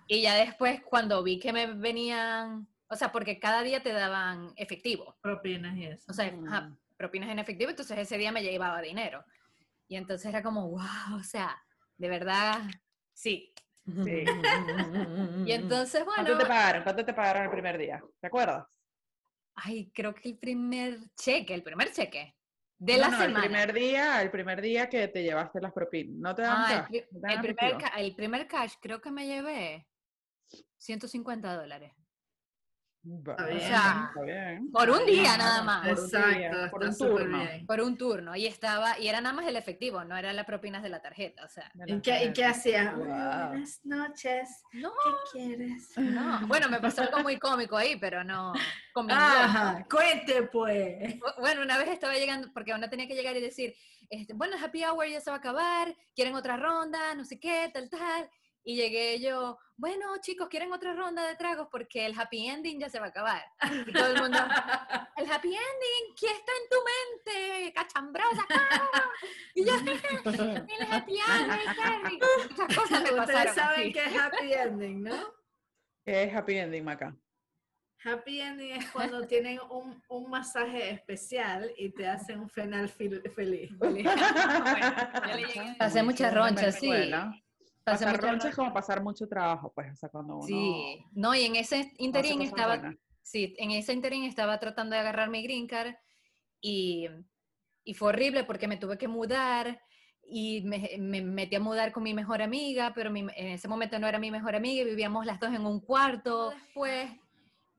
[0.06, 4.54] y ya después cuando vi que me venían, o sea, porque cada día te daban
[4.56, 5.14] efectivo.
[5.20, 6.10] Propinas y eso.
[6.10, 6.76] O sea, ajá, Mm.
[6.96, 9.22] propinas en efectivo, entonces ese día me llevaba dinero.
[9.92, 11.62] Y entonces era como, wow, o sea,
[11.98, 12.62] de verdad,
[13.12, 13.52] sí.
[13.84, 14.24] Sí.
[15.44, 16.82] Y entonces, bueno, ¿Cuánto te pagaron?
[16.82, 18.02] ¿Cuánto te pagaron el primer día?
[18.18, 18.66] ¿Te acuerdas?
[19.54, 22.34] ay, creo que el primer cheque, el primer cheque
[22.78, 23.44] de No, la no, semana.
[23.44, 26.16] El primer día, el primer día que te llevaste las propinas.
[26.16, 29.86] ¿No te daban Ah, el, primer, el primer cash creo que me llevé
[30.78, 31.92] 150 dólares.
[33.04, 33.60] Va- Está O bien.
[33.60, 34.70] sea, está bien.
[34.70, 35.88] por un día nada más.
[35.88, 37.38] por un día, Exacto, por está un turno.
[37.38, 37.66] bien.
[37.66, 38.36] Por un turno.
[38.36, 41.44] Y estaba, y era nada más el efectivo, no eran las propinas de la tarjeta.
[41.44, 42.50] O sea, De ¿Y la qué, y qué tarjeta.
[42.50, 42.94] hacías?
[42.94, 43.02] Wow.
[43.04, 44.48] Hola, Buenas noches.
[44.74, 44.92] no,
[45.32, 45.92] ¿Qué quieres?
[45.96, 46.46] no.
[46.46, 48.52] Bueno, me pasó algo muy cómico ahí, pero no.
[49.08, 51.18] Ajá, cuente pues.
[51.18, 53.74] Bu- Bueno, una vez estaba llegando, porque uno tenía que llegar y decir,
[54.10, 57.68] este, bueno, happy hour ya se va a acabar, quieren otra ronda, no sé qué,
[57.74, 58.30] tal, tal.
[58.64, 61.66] Y llegué yo, bueno, chicos, ¿quieren otra ronda de tragos?
[61.70, 63.42] Porque el happy ending ya se va a acabar.
[63.86, 64.38] Y todo el mundo,
[65.16, 66.76] el happy ending, ¿qué está en tu
[67.34, 67.72] mente?
[67.74, 68.46] Cachambrosa.
[68.50, 69.10] ¡ah!
[69.54, 72.18] Y yo, el happy ending, Harry.
[72.56, 73.54] Muchas cosas me Ustedes pasaron.
[73.54, 75.16] saben que es happy ending, ¿no?
[76.04, 77.16] ¿Qué es happy ending, Maca?
[78.04, 83.70] Happy ending es cuando tienen un, un masaje especial y te hacen un final feliz.
[83.80, 86.88] llegué- Pasé muchas ronchas, sí.
[86.90, 87.32] Venezuela.
[87.84, 91.56] Pasar ronchas como pasar mucho trabajo, pues, o sea, cuando uno Sí, no, y en
[91.56, 92.80] ese interín estaba,
[93.22, 95.94] sí, en ese interín estaba tratando de agarrar mi green card
[96.60, 97.08] y,
[97.84, 99.80] y fue horrible porque me tuve que mudar
[100.24, 103.98] y me, me metí a mudar con mi mejor amiga, pero mi- en ese momento
[103.98, 106.50] no era mi mejor amiga y vivíamos las dos en un cuarto.
[106.50, 107.10] Después,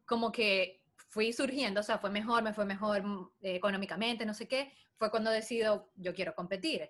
[0.05, 4.33] como que fui surgiendo, o sea, fue mejor, me fue mejor mm, eh, económicamente, no
[4.33, 6.89] sé qué, fue cuando decido, yo quiero competir.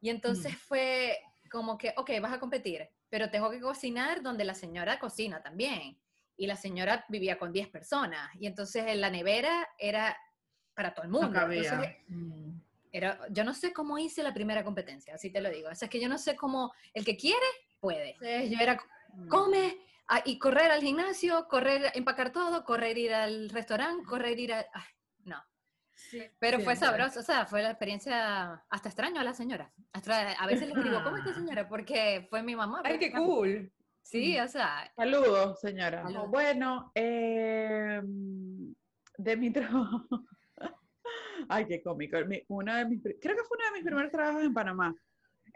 [0.00, 4.54] Y entonces fue como que, ok, vas a competir, pero tengo que cocinar donde la
[4.54, 5.98] señora cocina también.
[6.38, 8.28] Y la señora vivía con 10 personas.
[8.38, 10.16] Y entonces en la nevera era
[10.74, 11.28] para todo el mundo.
[11.30, 11.50] No.
[11.50, 12.58] Entonces, Mm.
[12.92, 15.70] era, yo no sé cómo hice la primera competencia, así te lo digo.
[15.70, 17.46] O sea, es que yo no sé cómo, el que quiere,
[17.80, 18.10] puede.
[18.10, 18.78] Entonces yo era,
[19.28, 19.78] come,
[20.08, 24.66] ah, y correr al gimnasio, correr, empacar todo, correr, ir al restaurante, correr, ir a...
[24.74, 24.84] ay,
[25.24, 25.42] no.
[26.38, 26.76] Pero fue Siempre.
[26.76, 29.72] sabroso, o sea, fue la experiencia, hasta extraño a la señora.
[29.92, 31.68] Hasta, a veces le escribo, ¿cómo está señora?
[31.68, 32.82] Porque fue mi mamá.
[32.84, 33.34] ¡Ay, qué prácticamente.
[33.34, 33.72] cool!
[34.02, 36.04] Sí, o sea, Saludos, señora.
[36.28, 38.00] Bueno, eh,
[39.18, 40.06] de mi trabajo.
[41.48, 42.16] Ay, qué cómico.
[42.24, 44.94] Mi- uno de mis, creo que fue uno de mis primeros trabajos en Panamá.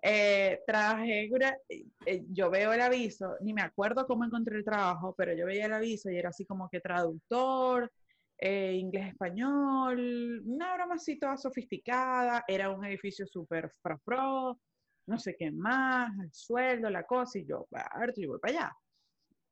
[0.02, 5.14] Eh, trabajé, una- eh, yo veo el aviso, ni me acuerdo cómo encontré el trabajo,
[5.16, 7.92] pero yo veía el aviso y era así como que traductor,
[8.40, 13.70] eh, inglés-español, una broma así toda sofisticada, era un edificio súper
[14.02, 14.58] pro,
[15.06, 18.76] no sé qué más, el sueldo, la cosa, y yo, ver, yo voy para allá.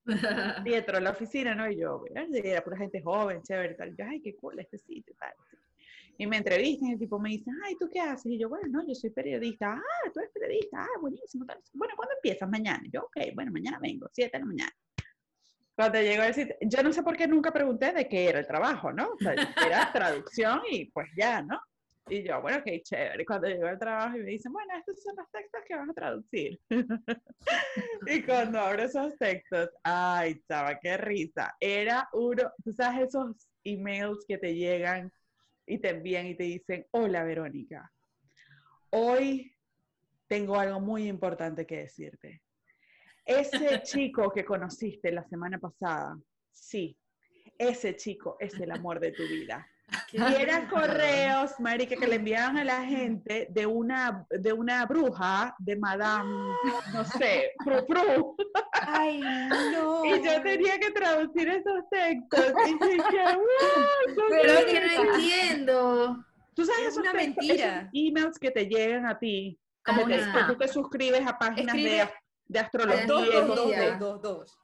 [0.96, 1.70] A la oficina, ¿no?
[1.70, 3.90] Y yo, era pura gente joven, chévere, tal.
[3.90, 5.34] Y yo, ay, qué cool este sitio, tal.
[6.16, 8.32] Y me entrevistan y el tipo me dice, ay, ¿tú qué haces?
[8.32, 9.74] Y yo, bueno, no, yo soy periodista.
[9.74, 10.82] Ah, tú eres periodista.
[10.82, 11.44] Ah, buenísimo.
[11.44, 11.60] Tal.
[11.74, 12.48] Bueno, ¿cuándo empiezas?
[12.48, 12.80] Mañana.
[12.84, 14.72] Y yo, ok, bueno, mañana vengo, siete de la mañana.
[15.78, 18.48] Cuando llegó el sitio, yo no sé por qué nunca pregunté de qué era el
[18.48, 19.10] trabajo, ¿no?
[19.12, 21.56] O sea, era traducción y pues ya, ¿no?
[22.08, 23.24] Y yo, bueno, ok, chévere.
[23.24, 25.92] Cuando llegó el trabajo y me dicen, bueno, estos son los textos que vas a
[25.92, 26.60] traducir.
[28.08, 31.54] y cuando abro esos textos, ay, chava, qué risa.
[31.60, 35.12] Era uno, tú sabes, esos emails que te llegan
[35.64, 37.88] y te envían y te dicen, hola, Verónica.
[38.90, 39.54] Hoy
[40.26, 42.42] tengo algo muy importante que decirte.
[43.28, 46.16] Ese chico que conociste la semana pasada,
[46.50, 46.96] sí,
[47.58, 49.66] ese chico es el amor de tu vida.
[50.12, 55.54] Y eran correos, marica, que le enviaban a la gente de una, de una bruja,
[55.58, 56.30] de Madame,
[56.92, 58.36] no sé, Pru Pru.
[58.72, 59.20] ¡Ay,
[59.72, 60.04] no!
[60.04, 62.52] Y yo tenía que traducir esos textos.
[62.66, 64.82] Y decía, "Wow, Pero es bien".
[64.82, 66.24] que no entiendo.
[66.54, 67.78] Tú sabes Es esos una textos, mentira.
[67.80, 71.74] esos emails que te llegan a ti, como que, que tú te suscribes a páginas
[71.74, 72.10] Escribe de
[72.58, 73.06] astrología.
[73.06, 73.90] Dos, y dos, cosas dos, Astrología.
[73.90, 73.98] así.
[73.98, 74.58] dos, dos, dos.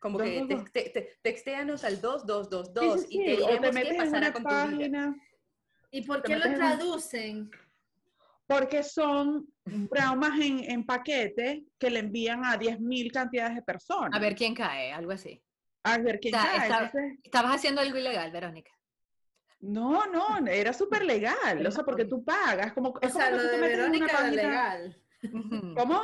[0.00, 0.72] Como Dos, que dos, te, dos.
[0.72, 4.42] te- te- textéanos al 2222 Sí, sí, y te diremos metes qué pasará una con
[4.42, 4.64] tu vida.
[4.64, 5.16] página.
[5.90, 7.50] ¿Y por qué lo traducen?
[8.46, 14.10] Porque son bromas en, en paquete que le envían a 10.000 cantidades de personas.
[14.14, 15.40] a ver quién cae, algo así.
[15.82, 16.56] A ver quién Está- cae.
[16.62, 18.72] está- Entonces, Estabas haciendo algo ilegal, Verónica.
[19.60, 21.64] no, no, era súper legal.
[21.66, 22.72] O sea, porque tú pagas.
[22.72, 24.42] Como, O es como sea, que lo de una Verónica era página.
[24.42, 25.02] legal.
[25.76, 26.02] ¿Cómo?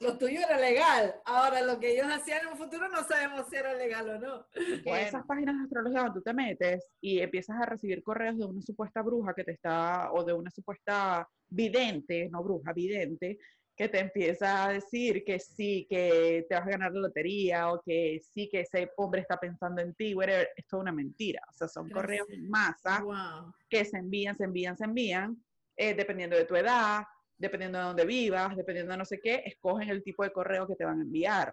[0.00, 1.14] Lo tuyo era legal.
[1.24, 4.46] Ahora, lo que ellos hacían en un futuro no sabemos si era legal o no.
[4.84, 5.06] Bueno.
[5.06, 8.62] esas páginas de astrología donde tú te metes y empiezas a recibir correos de una
[8.62, 13.38] supuesta bruja que te está, o de una supuesta vidente, no bruja, vidente,
[13.76, 17.82] que te empieza a decir que sí, que te vas a ganar la lotería, o
[17.82, 21.42] que sí, que ese hombre está pensando en ti, whatever, es toda una mentira.
[21.50, 23.52] O sea, son correos en masa Wow.
[23.68, 25.36] que se envían, se envían, se envían,
[25.76, 27.02] eh, dependiendo de tu edad,
[27.38, 30.76] dependiendo de dónde vivas, dependiendo de no sé qué, escogen el tipo de correo que
[30.76, 31.52] te van a enviar.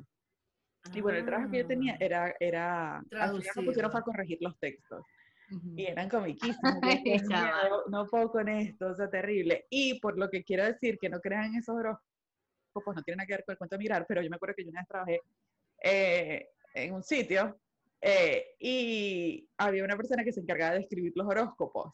[0.93, 3.91] Y bueno, el trabajo que yo tenía era, era al final me pusieron Traducido.
[3.91, 5.05] para corregir los textos.
[5.51, 5.73] Ujú.
[5.77, 6.57] Y eran comiquísimos.
[7.29, 9.65] no, no puedo con esto, o sea, terrible.
[9.69, 13.33] Y por lo que quiero decir, que no crean esos horóscopos, no tiene nada que
[13.33, 15.21] ver con el cuento de mirar, pero yo me acuerdo que yo una vez trabajé
[15.81, 17.59] eh, en un sitio
[18.01, 21.93] eh, y había una persona que se encargaba de escribir los horóscopos,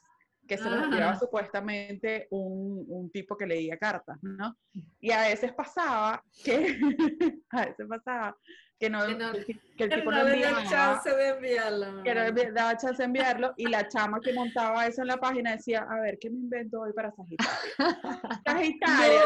[0.49, 0.83] que se los Ah.
[0.85, 4.57] enviaba supuestamente un, un tipo que leía cartas, ¿no?
[4.99, 6.79] Y a veces pasaba que,
[7.51, 8.35] a veces pasaba
[8.79, 9.45] que no, Que no- que,
[9.77, 12.03] que el tipo no le da enviaba, chance de enviarlo.
[12.03, 12.21] que no
[12.53, 15.99] daba chance de enviarlo y la chama que montaba eso en la página decía, a
[15.99, 17.51] ver, ¿qué me invento hoy para Sagitario?
[18.45, 19.19] Sagitario.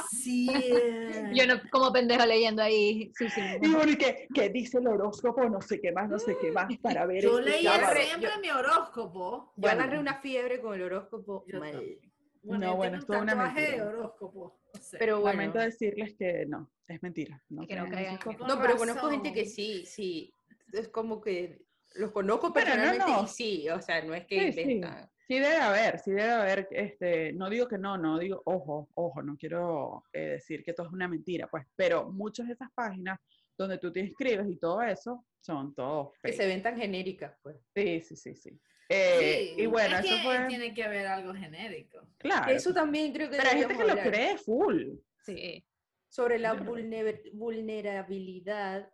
[1.32, 3.12] Yo no, como pendejo leyendo ahí.
[3.16, 3.40] Sí, sí.
[3.60, 5.44] Y bueno, ¿y qué, qué dice el horóscopo?
[5.48, 8.00] No sé qué más, no sé qué más, para ver Yo este leía sábado.
[8.00, 9.52] siempre mi horóscopo.
[9.56, 9.82] Yo Bueno.
[9.82, 11.82] agarré una fiebre con el horóscopo Yo mal.
[12.52, 12.70] También.
[12.70, 13.86] No, bueno, es toda un una tatuaje de mentira.
[13.88, 14.60] horóscopo.
[14.74, 14.96] no sé.
[14.98, 15.38] Pero bueno.
[15.38, 17.42] Lamento decirles que no, es mentira.
[17.48, 18.18] No Que no caigan.
[18.46, 19.54] No, pero conozco gente que razón.
[19.54, 20.34] sí, sí.
[20.72, 23.24] Es como que los conozco Pero no, personalmente no.
[23.24, 24.60] y sí, o sea, no es que Sí, sí.
[24.62, 25.10] inventan.
[25.26, 29.22] Sí debe haber, sí debe haber, este, no digo que no, no digo, ojo, ojo,
[29.22, 33.18] no quiero eh, decir que todo es una mentira, pues, pero muchas de esas páginas
[33.56, 37.56] donde tú te inscribes y todo eso, son todos Que se ven tan genéricas, pues.
[37.74, 38.60] Sí, sí, sí, sí.
[38.88, 42.06] Eh, Sí, y bueno, es eso que fue, tiene que haber algo genérico.
[42.18, 44.14] claro, Eso también creo que pero hay gente que deberíamos lo hablar.
[44.14, 44.82] cree full.
[45.24, 45.66] Sí.
[46.08, 46.52] sobre la
[47.32, 48.92] vulnerabilidad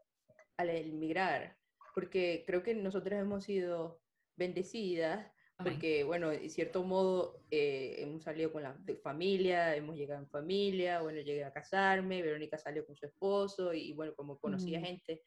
[0.57, 1.59] al emigrar,
[1.95, 4.01] porque creo que nosotros hemos sido
[4.37, 5.31] bendecidas,
[5.63, 10.31] porque, bueno, de cierto modo eh, hemos salido con la de familia, hemos llegado en
[10.31, 14.87] familia, bueno, llegué a casarme, Verónica salió con su esposo y, bueno, como conocía Ujú.
[14.87, 15.23] gente,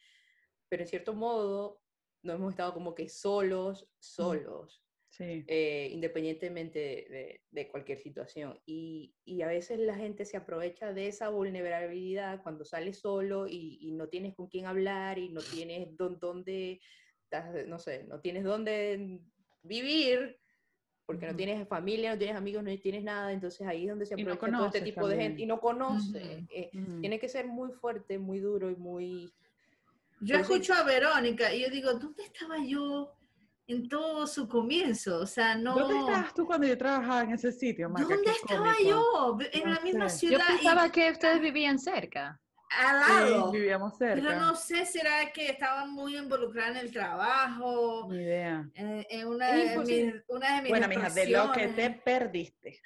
[0.67, 1.82] pero en cierto modo
[2.23, 8.59] no hemos estado como que solos, solos Sí, eh, independientemente de, de- de cualquier situación.
[8.65, 13.77] Y, y a veces la gente se aprovecha de esa vulnerabilidad cuando sales solo y,
[13.81, 16.81] y no tienes con quién hablar y no tienes dón- dónde,
[17.67, 19.19] no sé, no tienes dónde
[19.61, 20.39] vivir.
[21.05, 24.13] Porque no tienes familia, no tienes amigos, no tienes nada, entonces ahí es donde se
[24.15, 26.45] Y no aprovecha todo este tipo de gente y no conoce.
[26.49, 26.69] Eh,
[27.01, 29.29] tiene que ser muy fuerte, muy duro y muy...
[30.25, 33.13] Yo Entonces- escucho a Verónica y yo digo, ¿dónde estaba yo
[33.67, 35.19] en todo su comienzo?
[35.19, 35.75] O sea, no...
[35.75, 38.03] ¿Dónde estabas tú cuando yo trabajaba en ese sitio, Maca?
[38.05, 38.89] ¿Dónde Qué estaba cómico.
[38.89, 39.37] yo?
[39.51, 40.27] En No la misma sé.
[40.27, 42.39] Yo ciudad pensaba y que ustedes vivían cerca.
[42.79, 43.51] Al Sí, lado.
[43.51, 44.15] vivíamos cerca.
[44.27, 48.69] Pero no sé, será que estaban muy involucradas en el trabajo, Ni idea.
[48.75, 51.89] en, en una, Es de mis, una de mis Bueno, mija, de lo que te
[51.91, 52.81] perdiste.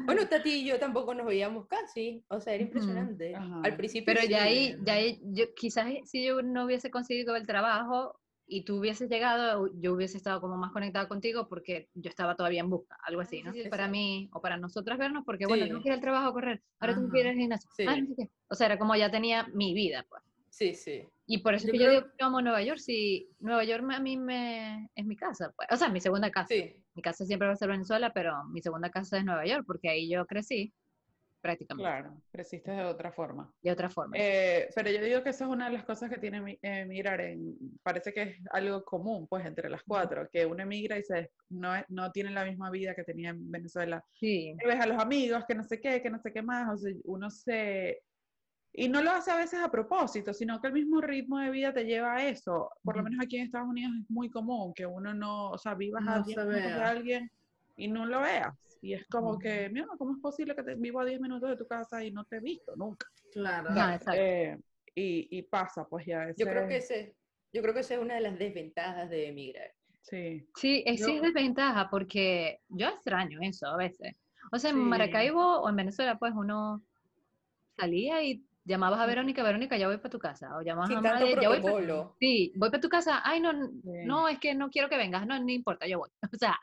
[0.00, 3.34] Bueno, Tati y yo tampoco nos veíamos casi, o sea, era impresionante.
[3.34, 3.60] Ajá.
[3.64, 6.90] Al principio Pero sí, ya ahí, eh, ya ahí, yo, quizás si yo no hubiese
[6.90, 8.18] conseguido el trabajo
[8.52, 12.60] y tú hubieses llegado, yo hubiese estado como más conectada contigo porque yo estaba todavía
[12.60, 13.52] en busca, algo así, Ah, ¿no?
[13.52, 16.32] sí, sí, para mí o para nosotras vernos, porque bueno, que ir al trabajo a
[16.32, 17.32] correr, ahora tengo que ir Ajá.
[17.32, 18.30] al gimnasio, ah, no sé qué.
[18.48, 20.22] O sea, era como ya tenía mi vida, pues.
[20.50, 21.08] Sí, sí.
[21.26, 23.84] Y por eso Yo que creo- yo digo que amo Nueva York, si Nueva York
[23.90, 25.66] a mí me, es mi casa, pues.
[25.70, 26.48] O sea, mi segunda casa.
[26.48, 29.64] Sí, Mi casa siempre va a ser Venezuela, pero mi segunda casa es Nueva York,
[29.66, 30.74] porque ahí yo crecí
[31.42, 33.52] prácticamente, Claro, creciste de otra forma.
[33.60, 34.16] de otra forma.
[34.16, 37.20] Eh, pero yo digo que esa es una de las cosas que tiene eh, emigrar.
[37.20, 41.32] En, parece que es algo común, pues, entre las cuatro, que uno emigra y se,
[41.50, 44.02] no, no tiene la misma vida que tenía en Venezuela.
[44.14, 44.54] sí.
[44.64, 46.72] Ves a los amigos, que no sé qué, que no sé qué más.
[46.72, 48.00] O sea, uno se...
[48.74, 51.74] Y no lo hace a veces a propósito, sino que el mismo ritmo de vida
[51.74, 52.70] te lleva a eso.
[52.82, 55.74] Por lo menos aquí en Estados Unidos es muy común que uno no, o sea,
[55.74, 57.30] vivas a No 10 se de alguien
[57.76, 58.54] y no lo veas.
[58.82, 61.56] Y es como que, mira, ¿cómo es posible que te vivo a 10 minutos de
[61.56, 63.06] tu casa y no te he visto nunca?
[63.32, 63.70] Claro.
[63.70, 64.20] Ajá, exacto.
[64.20, 64.58] Eh,
[64.94, 66.26] y, y pasa, pues ya.
[66.36, 67.14] yo creo que ese- ese,
[67.52, 69.70] yo creo que esa es una de las desventajas de emigrar.
[70.02, 74.16] Sí, Sí, es, sí es Yo- desventaja porque yo extraño eso a veces.
[74.50, 74.82] O sea, en Sí.
[74.82, 76.82] Maracaibo o en Venezuela, pues uno
[77.76, 80.56] salía y llamabas a Verónica, Verónica, ya voy para tu casa.
[80.56, 82.16] O llamabas Sin a Made, ya voy pa- protocolo.
[82.18, 83.20] Sí, voy para tu casa.
[83.24, 84.06] Ay, no, n- Sí.
[84.06, 85.24] no, es que no quiero que vengas.
[85.26, 86.10] No, no importa, yo voy.
[86.34, 86.58] O sea,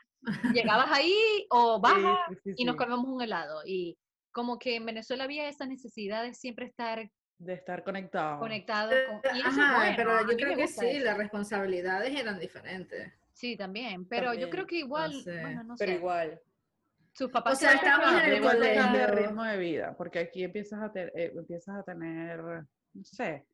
[0.52, 3.62] llegabas ahí o bajas sí, sí, y nos comemos un helado.
[3.64, 3.98] Y
[4.32, 8.38] como que en Venezuela había esa necesidad de siempre estar de estar conectado.
[8.38, 9.34] conectados con...
[9.34, 11.04] Y eso es Ajá, bueno, pero yo creo que sí, eso.
[11.06, 13.10] las responsabilidades eran diferentes.
[13.32, 14.04] Sí, también.
[14.06, 15.40] Pero yo creo que igual, sé.
[15.40, 15.96] bueno, no Pero sé.
[15.96, 16.40] igual.
[17.14, 19.06] Sus papás sea, siempre estamos en el colegio.
[19.06, 23.46] ritmo de vida, porque aquí empiezas a, te- eh, empiezas a tener, no sé,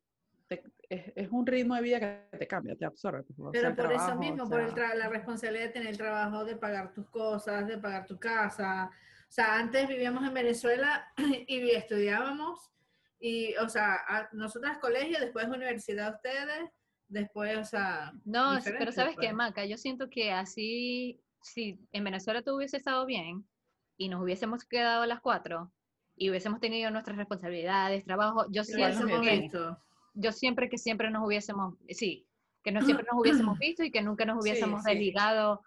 [0.47, 3.23] te- es, es un ritmo de vida que te cambia, te absorbe.
[3.23, 5.65] pues, o sea, Pero por eso trabajo, mismo, o por el sea, tra- la responsabilidad
[5.65, 8.89] de tener el trabajo, de pagar tus cosas, de pagar tu casa.
[9.29, 11.05] O sea, antes vivíamos en Venezuela
[11.47, 12.71] y estudiábamos,
[13.19, 16.69] y, o sea, a- nosotras colegio, después universidad ustedes,
[17.09, 19.33] después, o sea, No, pero ¿sabes qué, pues.
[19.33, 19.65] Maca?
[19.65, 23.47] Yo siento que así, si en Venezuela tú hubiese estado bien
[23.97, 25.73] y nos hubiésemos quedado a las cuatro
[26.15, 29.81] y hubiésemos tenido nuestras responsabilidades, trabajo, yo siento que, visto.
[30.17, 32.27] Yo siempre que siempre nos hubiésemos, sí,
[32.63, 34.91] que no siempre nos hubiésemos visto y que nunca nos hubiésemos sí.
[34.91, 35.61] desligado.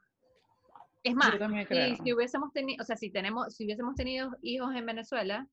[1.02, 1.66] Es más, también
[2.02, 5.48] si, hubiésemos tenido, o sea, si tenemos, si hubiésemos tenido hijos en Venezuela,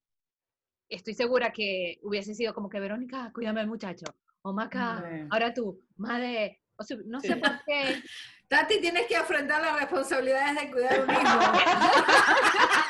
[0.89, 4.05] estoy segura que hubiese sido como que Verónica, cuídame al muchacho,
[4.41, 7.29] o Maca, ahora tú, madre, o sea, no Sí.
[7.29, 8.01] sé por qué.
[8.49, 11.21] Tati, tienes que afrontar las responsabilidades de cuidar un hijo.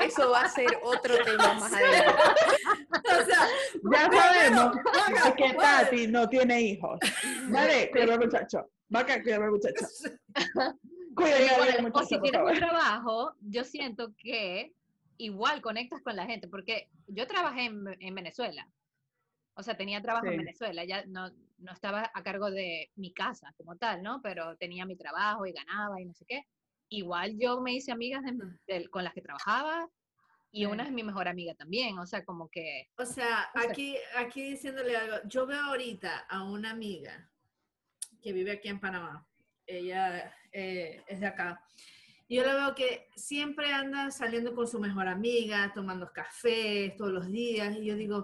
[0.00, 2.12] Eso va a ser otro tema más adelante.
[2.90, 3.48] o sea,
[3.92, 4.76] Ya sabemos
[5.10, 5.54] Maca, que.
[5.54, 6.98] Tati no tiene hijos.
[7.48, 8.70] Vale, cuida al muchacho.
[8.88, 9.86] Vaca, cuida al muchacho.
[11.16, 14.72] Alguien, o muchacho, si tienes un trabajo, yo siento que
[15.18, 18.66] igual conectas con la gente, porque yo trabajé en, en Venezuela.
[19.54, 20.38] O sea, tenía trabajo en Sí.
[20.38, 21.28] Venezuela, ya no,
[21.58, 24.20] no estaba a cargo de mi casa como tal, ¿no?
[24.22, 26.46] Pero tenía mi trabajo y ganaba y no sé qué.
[26.90, 29.88] Igual yo me hice amigas de- del- con las que trabajaba
[30.52, 32.88] y una es mi mejor amiga también, o sea, como que...
[32.98, 33.68] O sea, No sé.
[33.70, 37.30] aquí, aquí diciéndole algo, yo veo ahorita a una amiga
[38.20, 39.24] que vive aquí en Panamá,
[39.66, 41.64] ella eh, es de acá,
[42.26, 47.12] y yo la veo que siempre anda saliendo con su mejor amiga, tomando cafés todos
[47.12, 48.16] los días, y yo digo,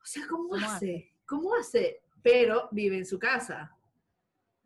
[0.00, 1.12] o sea, ¿cómo, ¿Cómo hace?
[1.26, 2.00] ¿Cómo hace?
[2.22, 3.72] Pero vive en su casa,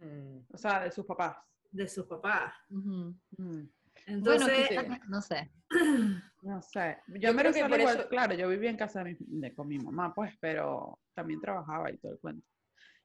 [0.03, 0.39] Mm.
[0.55, 1.37] O sea, de sus papás.
[1.71, 2.53] De sus papás.
[2.71, 3.15] ujú.
[3.39, 3.63] Mm,
[4.07, 5.51] Entonces, bueno, no sé.
[6.43, 6.97] No sé.
[7.09, 9.17] Yo, Yo me creo que por igual, eso- claro, yo vivía en casa de mi-
[9.41, 12.47] de- con mi mamá, pues, pero también trabajaba y todo el cuento.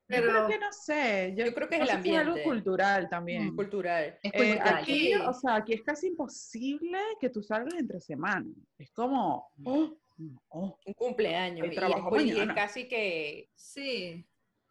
[0.07, 1.33] Pero- yo creo que no sé.
[1.37, 2.43] Yo, Yo creo que es no el sé si algo ambiente.
[2.49, 3.47] cultural también.
[3.47, 3.55] Mm.
[3.57, 4.17] Cultural.
[4.23, 4.75] Es Eh, cultural.
[4.75, 5.13] aquí, Sí.
[5.15, 8.45] o sea, aquí es casi imposible que tú salgas entre semana.
[8.77, 10.79] Es como, oh, no.
[10.85, 11.67] Un cumpleaños.
[11.69, 13.49] Y, trabajo después- y es casi que.
[13.53, 14.25] sí.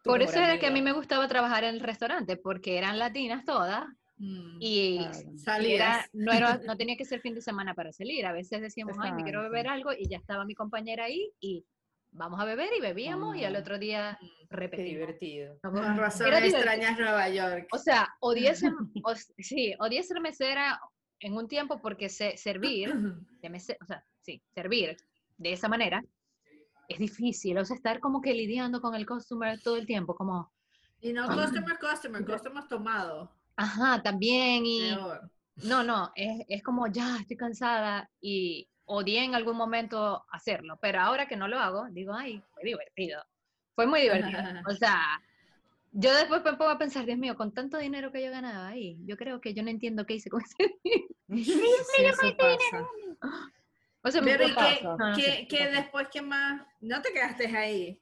[0.05, 0.93] Por eso era que a mí amiga.
[0.93, 3.85] me gustaba trabajar en el restaurante, porque eran latinas todas
[4.17, 5.19] mm, y Claro.
[5.19, 6.09] y era, salías.
[6.13, 8.25] no, era, no tenía que ser fin de semana para salir.
[8.25, 11.65] A veces decíamos, ay, me quiero beber algo y ya estaba mi compañera ahí y
[12.11, 13.59] vamos a beber y bebíamos y al Ah.
[13.59, 14.89] otro día Qué repetimos.
[14.91, 15.59] divertido.
[15.63, 16.59] No, Con razón era divertido.
[16.71, 17.67] extrañas Nueva York.
[17.73, 18.71] O sea, odié ser,
[19.03, 20.79] o sí, odié ser mesera
[21.19, 22.93] en un tiempo porque sé servir,
[23.41, 24.95] de mese- o sea, sí, servir
[25.37, 26.01] de esa manera
[26.87, 27.57] es difícil.
[27.57, 30.51] O sea, estar como que lidiando con el customer todo el tiempo, como,
[31.01, 33.31] Y no customer, customer, customer tomado.
[33.55, 34.93] ajá, también y...
[34.93, 35.31] Peor.
[35.63, 40.99] No, no, es, es como ya estoy cansada y odié en algún momento hacerlo, pero
[40.99, 43.23] ahora que no lo hago, digo, ay, fue divertido.
[43.73, 44.39] Fue muy divertido.
[44.69, 45.21] O sea,
[45.91, 48.97] yo después me pongo a pensar, Dios mío, con tanto dinero que yo ganaba ahí,
[49.05, 50.55] yo creo que yo no entiendo qué hice con ese
[51.27, 51.83] dinero.
[51.95, 52.87] Sí, eso pasa.
[54.05, 54.79] O sea, me Pero ¿y qué,
[55.15, 56.61] qué- qué después, qué más?
[56.79, 57.99] No te quedaste ahí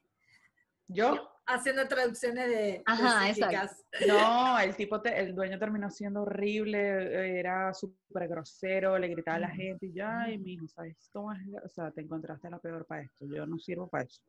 [0.86, 3.32] Yo, haciendo traducciones de, Ajá,
[4.06, 9.40] no, el tipo, te- el dueño terminó siendo horrible, era súper grosero, le gritaba a
[9.40, 11.40] la gente y yo, ay, mijo, ¿sabes cómo es?
[11.64, 14.20] O sea, te encontraste la peor para esto, yo no sirvo para eso.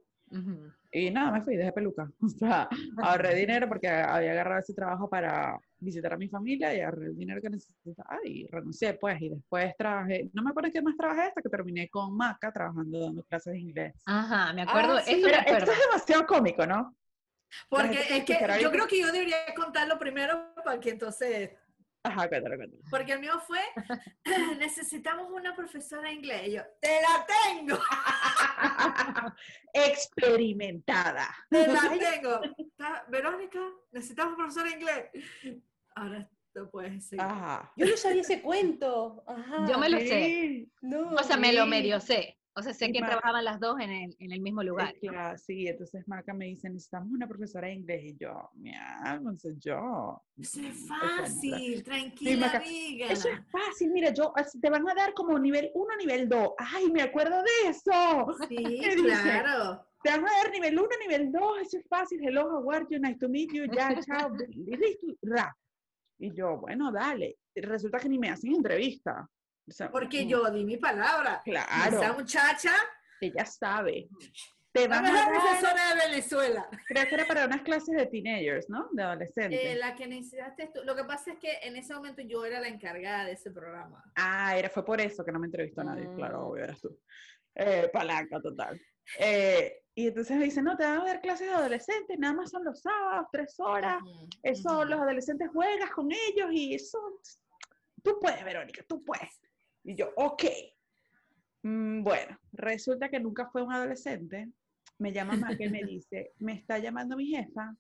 [0.91, 2.09] Y nada, me fui, dejé peluca.
[2.21, 2.67] O sea,
[2.97, 7.17] ahorré dinero porque había agarrado ese trabajo para visitar a mi familia y agarré el
[7.17, 9.21] dinero que necesitaba y renuncié, pues.
[9.21, 12.99] Y después trabajé, no me acuerdo qué más trabajé hasta que terminé con Maca trabajando
[12.99, 13.93] dando clases de inglés.
[14.05, 15.71] Ajá, me acuerdo, Ah, sí, eso me Pero esto acuerdo.
[15.73, 16.95] es demasiado cómico, ¿no?
[17.69, 21.51] Porque es que yo creo que yo debería contarlo primero para que entonces,
[22.05, 22.83] Ajá, cuéntalo, cuéntalo.
[22.89, 23.59] porque el mío fue,
[24.59, 26.47] necesitamos una profesora de inglés.
[26.47, 27.79] Y yo, te la tengo,
[29.73, 31.27] Experimentada.
[31.49, 32.41] te la tengo.
[33.09, 33.59] Verónica,
[33.91, 35.05] necesitamos profesora de inglés.
[35.95, 37.21] Ahora tú puedes seguir.
[37.25, 37.71] Ajá.
[37.75, 39.23] Yo no sabía ese cuento.
[39.27, 39.65] Ajá.
[39.67, 40.67] Yo me lo sé.
[40.81, 41.11] No.
[41.11, 42.37] O sea, me lo medio sé.
[42.57, 44.93] O sea, sé Y que Maca- trabajaban las dos en el, en el mismo lugar.
[44.93, 48.01] es que, sí, entonces Maca me dice, necesitamos una profesora de inglés.
[48.05, 48.71] Y yo, mi
[49.21, 50.21] no sé yo.
[50.37, 53.07] Eso es Mm, fácil, Sí, tranquila, Maca, amiga.
[53.07, 54.31] Eso es fácil, mira, yo,
[54.61, 56.51] te van a dar como nivel 1, nivel 2.
[56.57, 57.91] Ay, me acuerdo de eso.
[58.49, 59.85] Sí, claro.
[60.01, 62.19] Te van a dar nivel 1, nivel 2, eso es fácil.
[62.23, 62.99] Hello, how are you?
[62.99, 63.65] Nice to meet you.
[63.65, 64.31] Ya, chao.
[64.49, 65.53] y listo, ra.
[66.19, 67.37] Y yo, bueno, dale.
[67.53, 69.27] Resulta que ni me hacen entrevista.
[69.67, 71.41] O sea, Porque mm, yo di mi palabra.
[71.43, 72.71] Claro, Esa muchacha,
[73.21, 74.07] ella sabe.
[74.71, 76.67] Te la van a dar, profesora de Venezuela.
[76.87, 78.89] creo que era para unas clases de teenagers, ¿no?
[78.91, 79.59] De adolescentes.
[79.63, 80.81] Eh, la que necesitaste tú.
[80.83, 84.03] Lo que pasa es que en ese momento yo era la encargada de ese programa.
[84.15, 86.43] Ah, era, fue por eso que no me entrevistó nadie, claro, Mm.
[86.51, 86.99] obvio, eras tú.
[87.55, 88.79] Eh, palanca total.
[89.17, 92.49] Eh, y entonces me dice, no, te van a dar clases de adolescentes, nada más
[92.51, 93.99] son los sábados, tres horas,
[94.43, 96.99] eso, los adolescentes juegas con ellos y eso,
[98.03, 99.39] tú puedes, Verónica, tú puedes.
[99.85, 100.43] Y yo, ok.
[101.63, 104.49] Mm, bueno, resulta que nunca fue un adolescente,
[104.99, 107.75] me llama Maca y me dice, me está llamando mi jefa,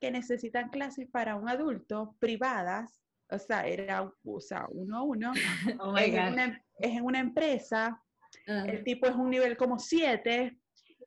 [0.00, 5.32] que necesitan clases para un adulto privadas, o sea, era, o sea, uno a uno,
[5.80, 8.00] Oh es en una, es en una empresa,
[8.46, 8.64] Ah.
[8.68, 10.58] el tipo es un nivel como 7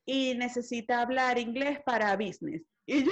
[0.06, 2.64] y necesita hablar inglés para business.
[2.86, 3.12] Y yo,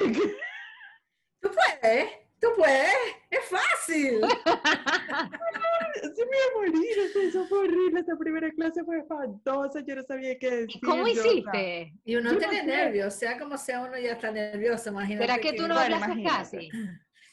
[1.42, 2.10] Tú puedes,
[2.40, 2.96] tú puedes,
[3.30, 4.22] es fácil.
[6.02, 10.04] se me iba a morir, eso fue horrible, esa primera clase fue espantosa, yo no
[10.04, 10.76] sabía qué decir.
[10.78, 11.94] ¿Y cómo yo, hiciste?
[12.04, 12.66] Y uno Yo no tiene sé.
[12.66, 15.26] nervios, sea como sea, uno ya está nervioso, imagínate.
[15.28, 16.24] ¿Será que tú no imagínate.
[16.24, 16.70] casi?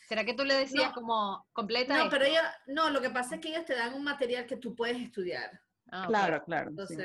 [0.09, 0.95] ¿Será que tú le decías No.
[0.95, 2.11] como completa No, esto?
[2.11, 4.75] pero ellos, no, lo que pasa es que ellos te dan un material que tú
[4.75, 5.51] puedes estudiar.
[5.91, 6.05] Ah.
[6.07, 6.71] Claro, claro.
[6.87, 6.97] sí.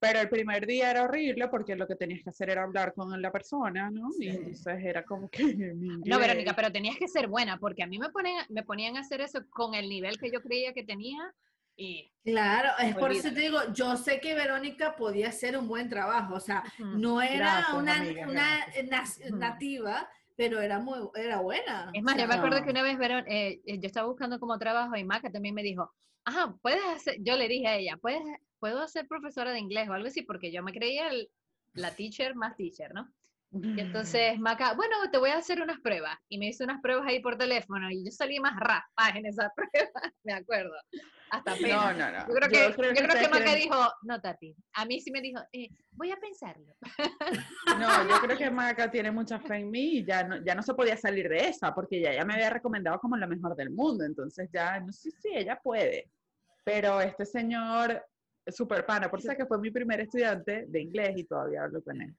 [0.00, 3.20] Pero el primer día era horrible porque lo que tenías que hacer era hablar con
[3.20, 4.08] la persona, ¿no?
[4.18, 5.42] Y entonces era como que...
[6.06, 9.00] No, Verónica, pero tenías que ser buena, porque a mí me ponen, me ponían a
[9.00, 11.18] hacer eso con el nivel que yo creía que tenía
[11.76, 15.88] y Claro, es por eso te digo, yo sé que Verónica podía hacer un buen
[15.88, 18.66] trabajo, o sea, no era Gracias, una, amiga,
[19.32, 21.90] nativa, pero era muy, era buena.
[21.94, 22.64] Es más, o yo sea, me acuerdo no.
[22.64, 25.62] que una vez Verón- eh, eh, yo estaba buscando como trabajo y Maca también me
[25.62, 25.92] dijo,
[26.24, 28.22] ajá, puedes hacer, yo le dije a ella, ¿puedes,
[28.58, 31.30] puedo ser profesora de inglés o algo así, porque yo me creía el-
[31.72, 33.14] la teacher más teacher, ¿no?
[33.52, 36.16] Y entonces Maca, bueno, te voy a hacer unas pruebas.
[36.28, 39.50] Y me hizo unas pruebas ahí por teléfono y yo salí más raspada en esas
[39.56, 40.74] pruebas, me acuerdo.
[41.30, 41.92] Hasta No, pena.
[41.92, 42.28] no, no.
[42.28, 44.54] Yo creo que, yo creo que, ustedes Maca quieren- dijo, no, Tati.
[44.74, 46.66] A mí sí me dijo, eh, voy a pensarlo.
[47.78, 50.62] No, yo creo que Maca tiene mucha fe en mí y ya no, ya no
[50.62, 53.70] se podía salir de esa, porque ya, ya me había recomendado como la mejor del
[53.70, 56.08] mundo, entonces ya, no sé si ella puede.
[56.64, 58.04] Pero este señor
[58.44, 61.62] es súper pana, por eso es que fue mi primer estudiante de inglés y todavía
[61.64, 62.14] hablo con él.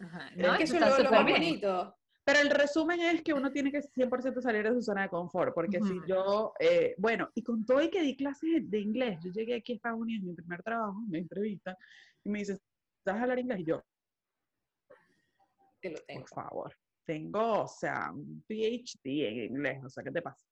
[0.00, 0.56] Ajá, Es ¿no?
[0.56, 1.40] que eso es lo, lo más bien.
[1.40, 1.96] bonito.
[2.24, 5.52] Pero el resumen es que uno tiene que 100% salir de su zona de confort,
[5.54, 6.06] porque si Ujú.
[6.06, 9.72] yo, eh, bueno, y con todo y que di clases de inglés, yo llegué aquí
[9.72, 11.76] a Estados Unidos, mi primer trabajo, mi entrevista,
[12.22, 12.58] y me dice,
[13.04, 13.60] ¿sabes hablar inglés?
[13.60, 13.82] Y yo,
[15.80, 16.20] Te lo tengo.
[16.20, 16.76] por favor,
[17.06, 20.46] tengo, o sea, un PhD en inglés, o sea, ¿qué te pasa?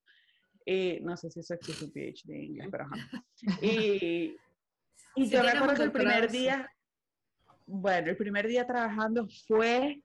[0.64, 2.96] Y no sé si eso existe un PhD en inglés, pero ajá.
[3.62, 4.36] Y,
[5.14, 6.68] y yo me acuerdo el primer día,
[7.68, 10.02] bueno, el primer día trabajando fue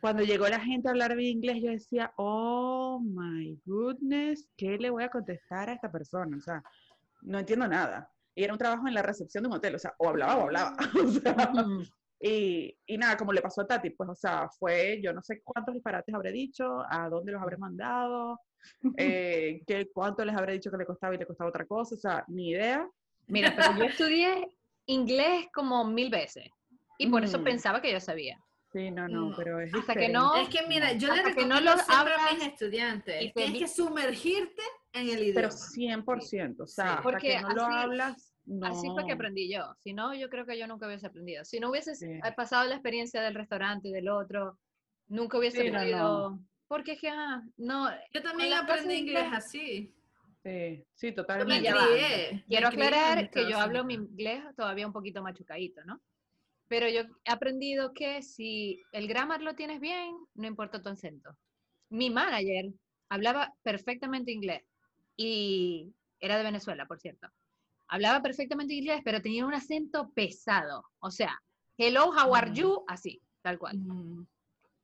[0.00, 4.90] cuando llegó la gente a hablar bien inglés, yo decía, oh my goodness, ¿qué le
[4.90, 6.36] voy a contestar a esta persona?
[6.36, 6.62] O sea,
[7.22, 8.10] no entiendo nada.
[8.34, 10.42] Y era un trabajo en la recepción de un hotel, o sea, o hablaba o
[10.42, 10.76] hablaba.
[11.04, 11.52] O sea,
[12.20, 15.40] y, y nada, como le pasó a Tati, pues, o sea, fue, yo no sé
[15.42, 18.40] cuántos disparates habré dicho, a dónde los habré mandado,
[18.96, 21.98] eh, qué, cuánto les habré dicho que le costaba y le costaba otra cosa, o
[21.98, 22.88] sea, ni idea.
[23.28, 24.48] Mira, pero yo estudié
[24.86, 26.48] inglés como mil veces
[26.98, 27.44] y por eso Mm.
[27.44, 28.38] pensaba que yo sabía.
[28.70, 31.34] Sí, no, no, No, pero es hasta que no- Es que mira, yo le Hasta
[31.34, 35.32] que no recomiendo lo siempre a mis hablas estudiantes, y tienes que sumergirte en el
[35.34, 35.50] Pero idioma.
[35.50, 36.90] 100%, o sea, Sí.
[36.90, 38.66] hasta Porque que no lo así- hablas, no.
[38.66, 39.74] Así fue que aprendí yo.
[39.78, 41.44] Si no, yo creo que yo nunca hubiese aprendido.
[41.46, 42.06] Si no hubiese Sí.
[42.36, 44.58] pasado la experiencia del restaurante, del otro,
[45.06, 46.38] nunca hubiese Sí, no, podido.
[46.66, 47.90] Porque es que, ah, no.
[48.12, 49.94] Yo también aprendí inglés inglés- así.
[50.42, 52.44] Sí, sí, Me totalmente.
[52.48, 56.00] Quiero aclarar que yo hablo mi inglés todavía un poquito machucadito, ¿no?
[56.68, 61.30] Pero yo he aprendido que si el grammar lo tienes bien, no importa tu acento.
[61.90, 62.72] Mi manager
[63.08, 64.62] hablaba perfectamente inglés
[65.16, 67.28] y era de Venezuela, por cierto.
[67.88, 70.84] Hablaba perfectamente inglés, pero tenía un acento pesado.
[70.98, 71.40] O sea,
[71.78, 72.54] hello, how are Mm.
[72.54, 73.78] you, así, tal cual.
[73.78, 74.26] Mm.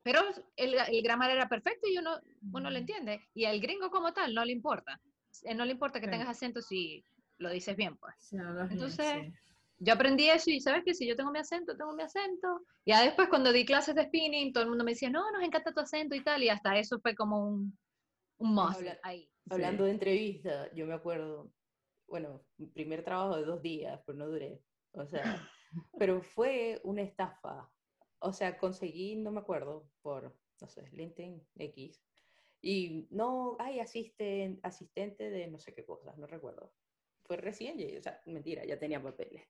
[0.03, 0.21] Pero
[0.57, 2.19] el, el grammar era perfecto y uno,
[2.53, 2.81] uno lo Mm.
[2.81, 3.21] entiende.
[3.35, 5.01] Y al gringo como tal no le importa.
[5.43, 6.11] Eh, No le importa que Sí.
[6.13, 7.05] tengas acento si
[7.39, 8.15] lo dices bien, pues.
[8.19, 9.33] Sí, hablas bien, Entonces, sí.
[9.79, 12.61] Yo aprendí eso y sabes que si yo tengo mi acento, tengo mi acento.
[12.87, 15.73] Ya después cuando di clases de spinning, todo el mundo me decía, no, nos encanta
[15.73, 16.43] tu acento y tal.
[16.43, 17.79] Y hasta eso fue como un,
[18.39, 19.31] un must Habla- ahí.
[19.51, 21.53] Hablando de entrevista, yo me acuerdo,
[22.07, 24.63] bueno, mi primer trabajo de dos días, pero no duré.
[24.93, 25.23] O sea,
[25.99, 27.71] pero fue una estafa.
[28.21, 32.03] O sea, conseguí, no me acuerdo, por, no sé, LinkedIn X.
[32.63, 36.73] Y no, hay asisten, asistente de no sé qué cosas, no recuerdo.
[37.25, 39.43] Fue recién llegué, o sea, mentira, ya tenía papeles.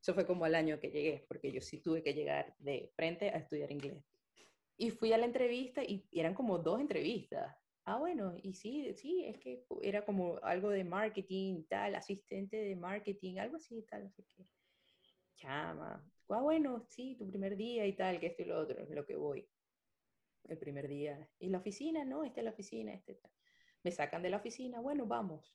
[0.00, 3.30] Eso fue como al año que llegué, porque yo sí tuve que llegar de frente
[3.30, 4.02] a estudiar inglés.
[4.76, 7.54] Y fui a la entrevista y eran como dos entrevistas.
[7.84, 12.76] Ah, bueno, y sí, sí, es que era como algo de marketing, tal, asistente de
[12.76, 14.46] marketing, algo así, tal, no sé qué.
[15.36, 16.04] Chama.
[16.28, 19.04] Ah, bueno, sí, tu primer día y tal, que esto y lo otro, es lo
[19.04, 19.48] que voy.
[20.44, 21.28] El primer día.
[21.38, 22.04] ¿Y la oficina?
[22.04, 23.32] No, esta es la oficina, este tal.
[23.82, 25.54] Me sacan de la oficina, bueno, vamos.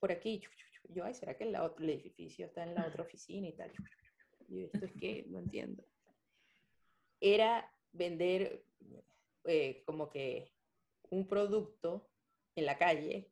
[0.00, 0.42] Por aquí.
[0.88, 3.70] Yo, ay, ¿será que el, otro, el edificio está en la otra oficina y tal?
[4.48, 5.84] Y esto es que no entiendo.
[7.20, 8.64] Era vender
[9.44, 10.50] eh, como que
[11.10, 12.08] un producto
[12.56, 13.30] en la calle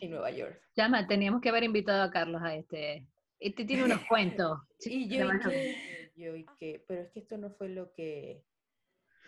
[0.00, 0.60] en Nueva York.
[0.76, 3.06] Llama, teníamos que haber invitado a Carlos a este.
[3.40, 4.58] Este tiene unos cuentos.
[4.84, 5.50] Y yo, de y verdad.
[5.50, 8.44] que, yo, y que, pero es que esto no fue lo que,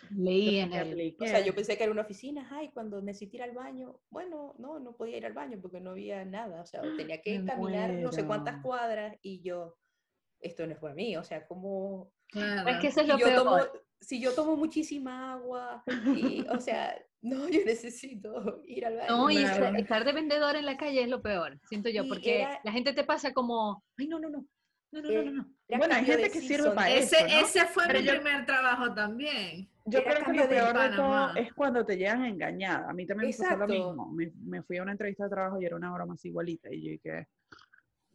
[0.09, 1.15] Leí en el...
[1.19, 4.55] o sea, yo pensé que era una oficina, ay, cuando necesité ir al baño, bueno,
[4.57, 7.45] no, no podía ir al baño porque no había nada, o sea, tenía que Me
[7.45, 8.67] caminar no sé cuántas muero.
[8.67, 9.77] cuadras y yo,
[10.39, 12.67] esto no es para mí, o sea, como Claro.
[12.69, 13.43] Es que eso es lo yo peor.
[13.43, 13.57] tomo,
[13.99, 15.83] si yo tomo muchísima agua,
[16.15, 19.17] y, o sea, no, yo necesito ir al baño.
[19.17, 22.07] No, y estar- estar de vendedor en la calle es lo peor, siento yo, Y
[22.09, 24.45] porque era- la gente te pasa como, ay, no, no, no,
[24.91, 25.77] no, no, no, no, no.
[25.77, 27.39] Bueno, hay gente que sirve para ese, eso, ¿no?
[27.45, 29.69] ese fue Pero mi yo- primer trabajo también.
[29.85, 32.89] Yo creo que lo peor de todo es cuando te llegan engañada.
[32.89, 33.73] A mí también me pasó lo Exacto.
[33.73, 34.11] mismo.
[34.11, 36.69] Me, me fui a una entrevista de trabajo y era una broma así igualita.
[36.71, 37.27] Y yo dije,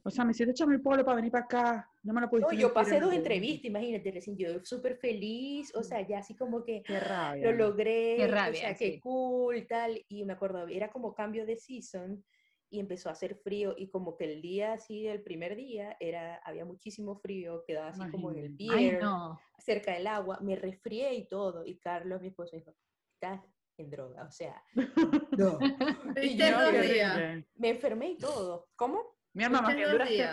[0.05, 1.91] O sea, me hiciste echarme el polo para venir para acá.
[2.05, 5.83] No me lo pudiste No, yo pasé dos entrevistas, imagínate, recién yo súper feliz, o
[5.83, 7.51] sea, ya así como que Qué rabia.
[7.51, 9.01] lo logré, Qué o rabia, sea, qué sí.
[9.01, 12.23] cool, tal, y me acuerdo, era como cambio de season,
[12.71, 16.37] y empezó a hacer frío, y como que el día así, el primer día, era,
[16.45, 19.39] había muchísimo frío, quedaba así como en el pier, no.
[19.59, 22.75] cerca del agua, me resfrié y todo, y Carlos, mi esposo, dijo,
[23.15, 23.41] estás
[23.79, 24.63] en droga, o sea,
[25.39, 25.59] no.
[26.23, 27.17] Y yo dos Qué días.
[27.17, 27.47] horrible.
[27.57, 28.69] me enfermé y todo.
[28.77, 29.17] ¿Cómo?
[29.35, 30.27] Mi hermana, más bien duraste,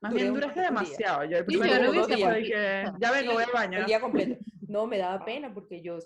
[0.00, 0.68] más bien duraste día.
[0.68, 1.24] demasiado.
[1.24, 3.78] Yo el primer día de que, ya vengo, voy al baño.
[3.78, 4.44] El día completo.
[4.66, 5.98] No, me daba pena porque yo,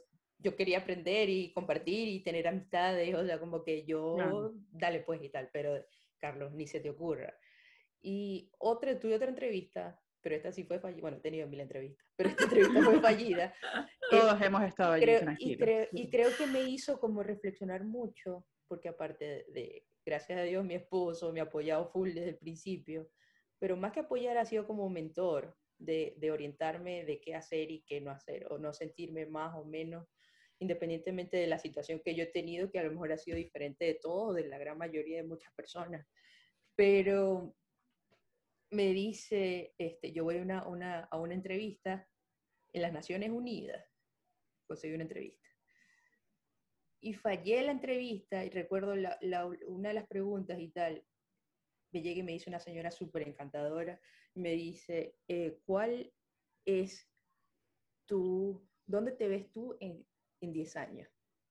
[0.43, 4.53] yo quería aprender y compartir y tener amistades, o sea, como que yo, Claro.
[4.73, 5.85] dale pues y tal, pero
[6.19, 7.35] Carlos, ni se te ocurra.
[8.01, 12.07] Y otra, tuve otra entrevista, pero esta sí fue fallida, bueno, he tenido mil entrevistas,
[12.17, 13.55] pero esta entrevista fue fallida.
[14.11, 17.85] Todos Este, hemos estado allí creo- y, creo, y creo que me hizo como reflexionar
[17.85, 22.31] mucho, porque aparte de, de- gracias a Dios, mi esposo me ha apoyado full desde
[22.31, 23.09] el principio,
[23.59, 27.83] pero más que apoyar ha sido como mentor de, de orientarme de qué hacer y
[27.83, 30.07] qué no hacer, o no sentirme más o menos,
[30.63, 33.85] independientemente de la situación que yo he tenido, que a lo mejor ha sido diferente
[33.85, 36.07] de todo, de la gran mayoría de muchas personas.
[36.75, 37.57] Pero
[38.71, 42.09] me dice, este, yo voy a una, una- a una entrevista
[42.73, 43.85] en las Naciones Unidas,
[44.67, 45.49] conseguí una entrevista.
[47.01, 48.95] Y fallé la entrevista y recuerdo
[49.67, 51.05] una de las preguntas y tal,
[51.93, 54.01] me llega y me dice una señora súper encantadora,
[54.35, 56.15] me dice, eh, ¿cuál
[56.65, 57.13] es
[58.07, 60.07] tu, dónde te ves tú en,
[60.47, 61.09] en 10 años?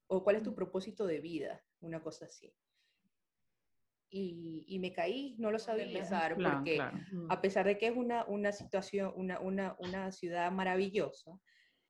[0.08, 1.64] ¿O cuál es tu propósito de vida?
[1.80, 2.54] Una cosa así.
[4.10, 6.98] Y, y me caí, no lo sabía empezar, Claro, porque claro.
[7.14, 7.32] Mm.
[7.32, 11.40] a pesar de que es una, una situación, una, una, una ciudad maravillosa,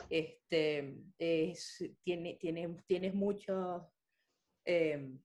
[0.10, 3.84] este, es, tiene, tiene, tienes muchos,
[4.66, 5.20] em,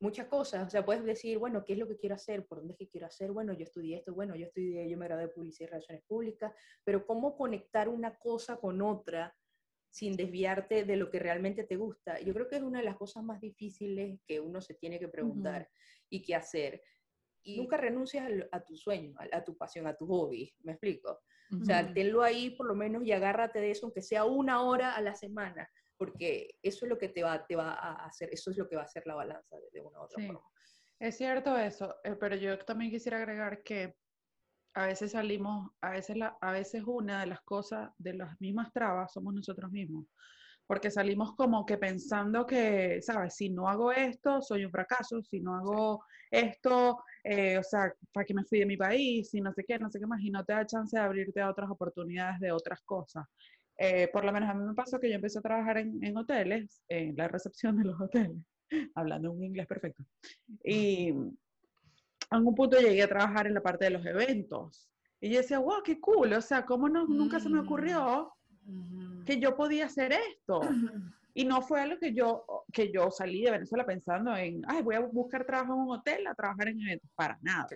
[0.00, 0.66] muchas cosas.
[0.66, 2.46] O sea, puedes decir, bueno, ¿qué es lo que quiero hacer?
[2.46, 3.32] ¿Por dónde es que quiero hacer?
[3.32, 6.52] Bueno, yo estudié esto, bueno, yo estudié, yo me gradué de Publicidad y Relaciones Públicas,
[6.84, 9.34] pero ¿cómo conectar una cosa con otra
[9.96, 12.20] sin desviarte de lo que realmente te gusta?
[12.20, 15.08] Yo creo que es una de las cosas más difíciles que uno se tiene que
[15.08, 15.70] preguntar
[16.10, 16.82] y que hacer.
[17.42, 21.22] Y nunca renuncias a, tu sueño, a, a tu pasión, a tu hobby, ¿me explico?
[21.58, 24.94] O sea, tenlo ahí por lo menos y agárrate de eso, aunque sea una hora
[24.94, 25.66] a la semana,
[25.96, 28.76] porque eso es lo que te va, te va a hacer, eso es lo que
[28.76, 30.26] va a hacer la balanza de, de una u otra Sí.
[30.26, 30.42] forma.
[30.98, 33.96] Es cierto eso, eh, pero yo también quisiera agregar que
[34.76, 38.70] a veces salimos, a veces, la, a veces una de las cosas, de las mismas
[38.74, 40.04] trabas, somos nosotros mismos.
[40.66, 43.36] Porque salimos como que pensando que, ¿sabes?
[43.36, 45.22] Si no hago esto, soy un fracaso.
[45.22, 49.32] Si no hago esto, eh, o sea, ¿para qué me fui de mi país?
[49.32, 50.20] Y no sé qué, no sé qué más.
[50.20, 53.24] Y no te da chance de abrirte a otras oportunidades de otras cosas.
[53.78, 56.16] Eh, por lo menos a mí me pasó que yo empecé a trabajar en, en
[56.18, 58.42] hoteles, en la recepción de los hoteles,
[58.94, 60.04] hablando un inglés perfecto.
[60.62, 61.14] Y
[62.30, 64.88] a un punto llegué a trabajar en la parte de los eventos.
[65.20, 66.32] Y yo decía, wow, qué cool.
[66.32, 68.32] O sea, ¿cómo no, nunca se me ocurrió
[69.24, 70.60] que yo podía hacer esto?
[71.34, 74.94] Y no fue algo que yo, que yo salí de Venezuela pensando en, ay, voy
[74.94, 77.10] a buscar trabajo en un hotel, a trabajar en eventos.
[77.14, 77.66] Para nada.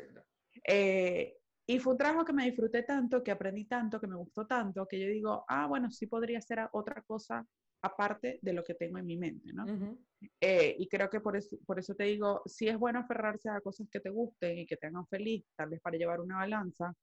[0.66, 1.34] Eh,
[1.66, 4.86] y fue un trabajo que me disfruté tanto, que aprendí tanto, que me gustó tanto,
[4.86, 7.46] que yo digo, ah, bueno, sí podría hacer otra cosa
[7.82, 9.64] aparte de lo que tengo en mi mente, ¿no?
[10.40, 13.60] Eh, y creo que por eso, por eso te digo, sí es bueno aferrarse a
[13.60, 16.94] cosas que te gusten y que te hagan feliz, tal vez para llevar una balanza,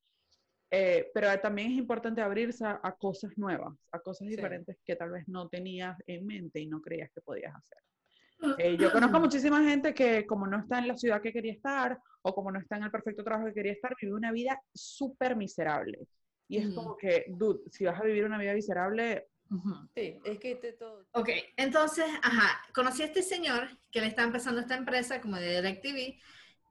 [0.69, 4.35] eh, pero también es importante abrirse a, a cosas nuevas, a cosas Sí.
[4.35, 7.77] diferentes que tal vez no tenías en mente y no creías que podías hacer.
[8.59, 11.97] Eh, yo conozco muchísima gente que como no está en la ciudad que quería estar
[12.21, 15.35] o como no está en el perfecto trabajo que quería estar, vive una vida súper
[15.35, 16.07] miserable.
[16.47, 19.89] Y es como que, dude, si vas a vivir una vida miserable, Ujú.
[19.95, 24.23] Sí, es que te, todo, Ok, entonces, ajá, conocí a este señor que le está
[24.23, 26.19] empezando esta empresa como de DirecTV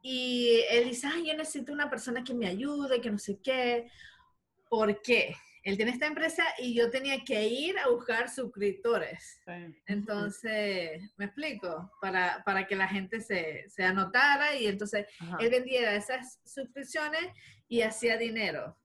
[0.02, 3.90] y él dice, ay, yo necesito una persona que me ayude, que no sé qué.
[4.68, 5.34] ¿Por qué?
[5.64, 9.40] Él tiene esta empresa y yo tenía que ir a buscar suscriptores.
[9.86, 11.90] Entonces, ¿me explico?
[12.00, 17.26] Para, para que la gente se, se anotara y entonces ajá, él vendiera esas suscripciones
[17.66, 18.78] y hacía dinero.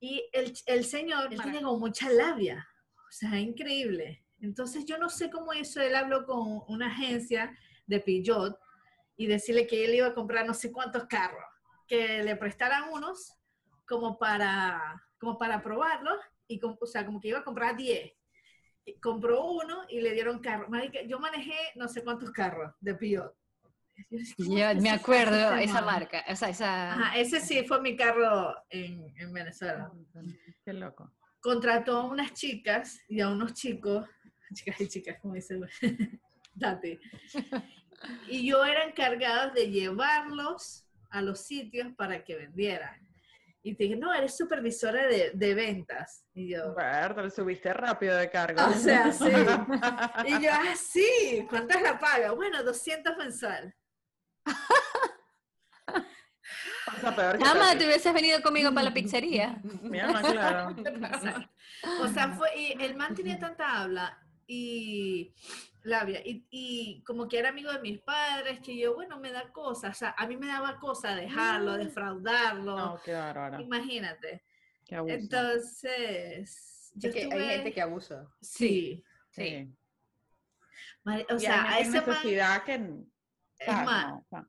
[0.00, 2.66] Y el, el señor él tiene como mucha labia,
[3.14, 4.24] sea, increíble.
[4.40, 7.56] Entonces yo no sé cómo hizo, él habló con una agencia
[7.86, 8.58] de Peugeot
[9.16, 11.44] y decirle que él iba a comprar no sé cuántos carros,
[11.86, 13.38] que le prestaran unos
[13.86, 18.12] como para, como para probarlos, y com- o sea, como que iba a comprar 10.
[18.86, 20.68] Y compró uno y le dieron carro.
[20.68, 23.34] Marica, Yo manejé no sé cuántos carros de Peugeot.
[24.10, 26.92] Yo decía, ¿cómo Yo es que me acuerdo este esa marca, o sea, esa...
[26.92, 29.90] Ajá, ese sí fue mi carro en, en Venezuela
[30.64, 31.12] qué loco.
[31.44, 34.08] Contrató a unas chicas y a unos chicos,
[34.54, 35.60] chicas y chicas, como dice
[36.54, 36.98] Date.
[38.28, 43.06] Y yo era encargada de llevarlos a los sitios para que vendieran.
[43.62, 46.24] Y te dije, no, eres supervisora de, de ventas.
[46.32, 48.62] Y yo, Verdad, le subiste rápido de cargo.
[48.64, 49.26] o sea, sí.
[50.26, 52.32] Y yo, ah, sí, ¿cuántas la paga?
[52.32, 53.74] Bueno, 200 mensual.
[56.86, 57.78] Pasa peor que Tati.
[57.78, 59.60] te hubieses venido conmigo para la pizzería.
[59.82, 60.74] Mi alma, claro.
[62.02, 65.32] O sea, fue, y el man tenía tanta habla y
[65.82, 69.50] labia, y, y como que era amigo de mis padres, que yo, bueno, me da
[69.52, 73.60] cosas, o sea, a mí me daba cosa dejarlo, defraudarlo, No, qué bárbaro.
[73.60, 74.44] imagínate.
[74.86, 75.14] Qué abuso.
[75.14, 78.26] Entonces, yo Es que estuve- hay gente que abusa.
[78.40, 79.70] Sí, sí.
[81.06, 82.74] O Y sea, a hay ese man necesidad que...
[82.74, 84.46] es ah, más, no, o sea,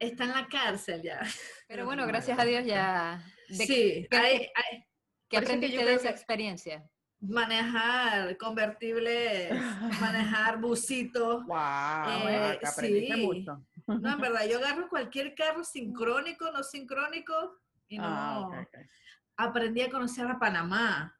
[0.00, 1.20] está en la cárcel ya.
[1.68, 3.22] Pero bueno, gracias a Dios ya.
[3.48, 4.84] ¿De Sí, qué- hay, hay-
[5.28, 6.84] ¿Qué que aprendiste yo de esa que- experiencia?
[7.22, 9.52] manejar convertibles,
[10.00, 11.44] manejar busitos.
[11.44, 13.20] Wow, Eh, que aprendiste sí.
[13.26, 13.62] mucho.
[13.86, 18.04] No, en verdad, yo agarro cualquier carro sincrónico, no sincrónico, y no.
[18.06, 18.66] Ah.
[19.36, 21.14] Aprendí a conocer a Panamá,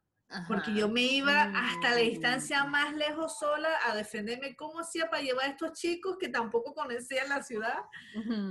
[0.47, 0.79] porque Ajá.
[0.79, 2.09] yo me iba hasta la Mm.
[2.09, 6.73] distancia más lejos sola a defenderme cómo hacía para llevar a estos chicos que tampoco
[6.73, 7.79] conocían la ciudad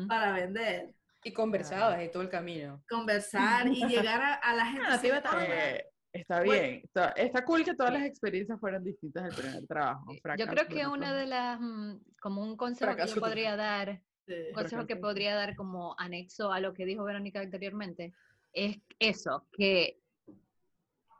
[0.08, 0.90] para vender,
[1.24, 2.82] Y conversabas en todo el camino.
[2.88, 4.86] conversar y llegar a, a la gente.
[5.24, 5.44] Ah.
[5.46, 6.62] Eh, está Bueno.
[6.62, 6.80] bien.
[6.84, 10.12] Está, está cool que todas las experiencias fueran distintas del primer trabajo.
[10.12, 13.30] Yo fracaso, creo que una de las, mm, como un consejo que Fracaso yo total.
[13.30, 14.34] podría dar, Sí.
[14.48, 15.00] un consejo que Fracaso.
[15.00, 18.12] podría dar como anexo a lo que dijo Verónica anteriormente,
[18.52, 19.98] es eso, que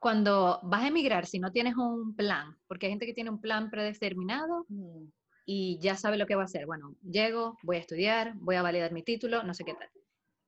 [0.01, 3.41] cuando vas a emigrar, si no tienes un plan, porque hay gente que tiene un
[3.41, 5.09] plan predeterminado Mm,
[5.47, 6.67] y ya sabe lo que va a hacer.
[6.67, 9.89] Bueno, llego, voy a estudiar, voy a validar mi título, no sé qué tal.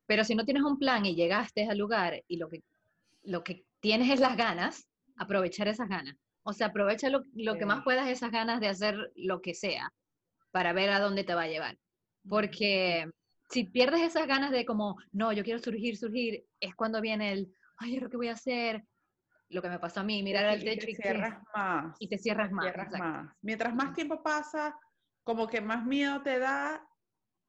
[0.07, 2.63] Pero si no tienes un plan y llegaste al lugar y lo que,
[3.25, 6.17] lo que tienes es las ganas, aprovechar esas ganas.
[6.45, 7.85] O sea, aprovecha lo, lo que más Sí.
[7.85, 9.93] puedas esas ganas de hacer lo que sea
[10.51, 11.79] para ver a dónde te va a llevar.
[12.29, 13.11] Porque
[13.51, 17.55] si pierdes esas ganas de como, no, yo quiero surgir, surgir, es cuando viene el,
[17.77, 18.85] ay, ¿ahora ¿qué voy a hacer?
[19.53, 21.97] Lo que me pasó a mí, mirar y al te techo y, que- cierras más.
[21.99, 22.65] y te cierras más.
[22.65, 23.05] cierras exacto.
[23.07, 23.37] más.
[23.43, 24.79] Mientras más tiempo pasa,
[25.25, 26.87] como que más miedo te da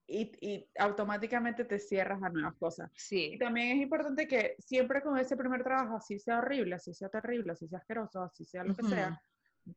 [0.05, 2.91] y, y automáticamente te cierras a nuevas cosas.
[2.93, 6.93] Y Sí, también es importante que siempre con ese primer trabajo, así sea horrible, así
[6.93, 9.21] sea terrible, así sea asqueroso, así sea lo que sea,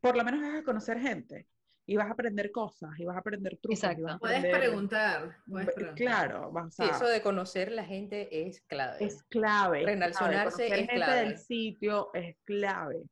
[0.01, 1.49] por lo menos a conocer gente
[1.89, 3.71] y vas a aprender cosas y vas a aprender trucos.
[3.71, 4.03] y Exacto.
[4.03, 5.97] vas a Puedes preguntar, puedes Be- preguntar.
[5.97, 9.05] Claro, vas Sí, eso de conocer la gente es clave.
[9.05, 9.85] es clave.
[9.85, 10.69] es clave.
[10.69, 13.03] Gente del sitio es clave.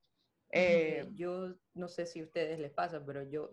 [0.51, 3.53] Eh, yo no sé si a ustedes les pasa, pero yo,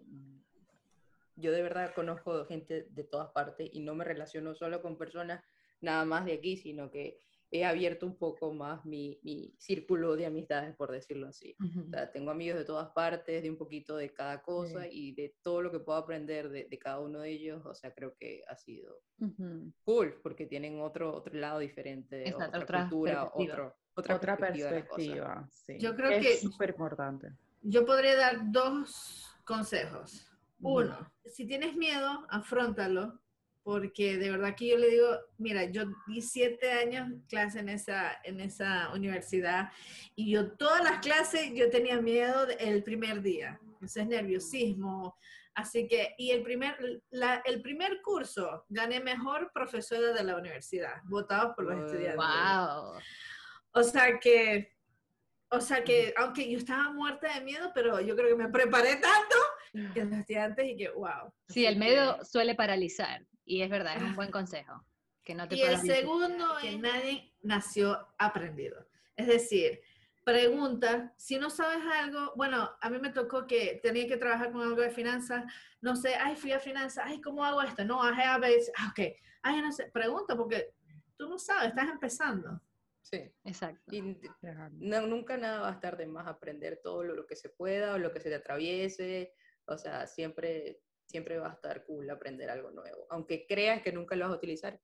[1.36, 5.44] yo de verdad conozco gente de todas partes y no me relaciono solo con personas
[5.82, 7.20] nada más de aquí, sino que
[7.52, 11.56] he abierto un poco más mi, mi círculo de amistades, por decirlo así.
[11.60, 11.82] ujú.
[11.82, 15.36] O sea, tengo amigos de todas partes, de un poquito de cada cosa y de
[15.42, 18.44] todo lo que puedo aprender de, de cada uno de ellos, o sea, creo que
[18.48, 19.72] ha sido ujú.
[19.84, 23.54] cool porque tienen otro, otro lado diferente, Exacto, otra, otra cultura, perspectiva.
[23.54, 24.96] otro, otra, Otra perspectiva de la cosa.
[24.96, 25.78] perspectiva, sí.
[25.80, 27.32] Yo creo es que- súper importante.
[27.64, 30.26] Yo podría dar dos consejos.
[30.64, 33.21] Uno, si tienes miedo, afrontalo,
[33.64, 35.08] porque de verdad que yo le digo,
[35.38, 39.70] mira, yo di siete años clase en esa, en esa universidad
[40.16, 45.16] y yo todas las clases yo tenía miedo el primer día, entonces nerviosismo,
[45.54, 46.76] así que, y el primer,
[47.12, 51.86] la- el primer curso gané mejor profesora de la universidad, votados por los Wow.
[51.86, 52.18] estudiantes.
[52.18, 53.00] Wow.
[53.74, 54.74] O sea que,
[55.50, 58.96] o sea que, aunque yo estaba muerta de miedo, pero yo creo que me preparé
[58.96, 59.36] tanto
[59.94, 61.32] que los estudiantes y que, wow.
[61.50, 64.82] Sí, el que- suele paralizar y es verdad, es un buen consejo.
[65.26, 68.88] Que no te Y el segundo es nadie nació aprendido.
[69.18, 69.82] Es decir,
[70.24, 74.62] pregunta, si no sabes algo, bueno, a mí me tocó que tenía que trabajar con
[74.62, 75.44] algo de finanzas,
[75.82, 77.84] no sé, ay, fui a finanzas, ay, ¿cómo hago esto?
[77.84, 78.64] No, I have it.
[78.78, 80.74] Ah, ok, ay, no sé, pregunta porque
[81.18, 82.62] tú no sabes, estás empezando.
[83.02, 83.30] Sí.
[83.44, 83.94] Exacto.
[83.94, 84.18] Y
[84.80, 87.96] no, nunca nada va a estar de más aprender todo lo, lo que se pueda
[87.96, 89.34] o lo que se te atraviese.
[89.66, 90.80] O sea, siempre,
[91.12, 93.06] siempre va a estar cool aprender algo nuevo.
[93.10, 94.80] Aunque creas que nunca lo vas a utilizar.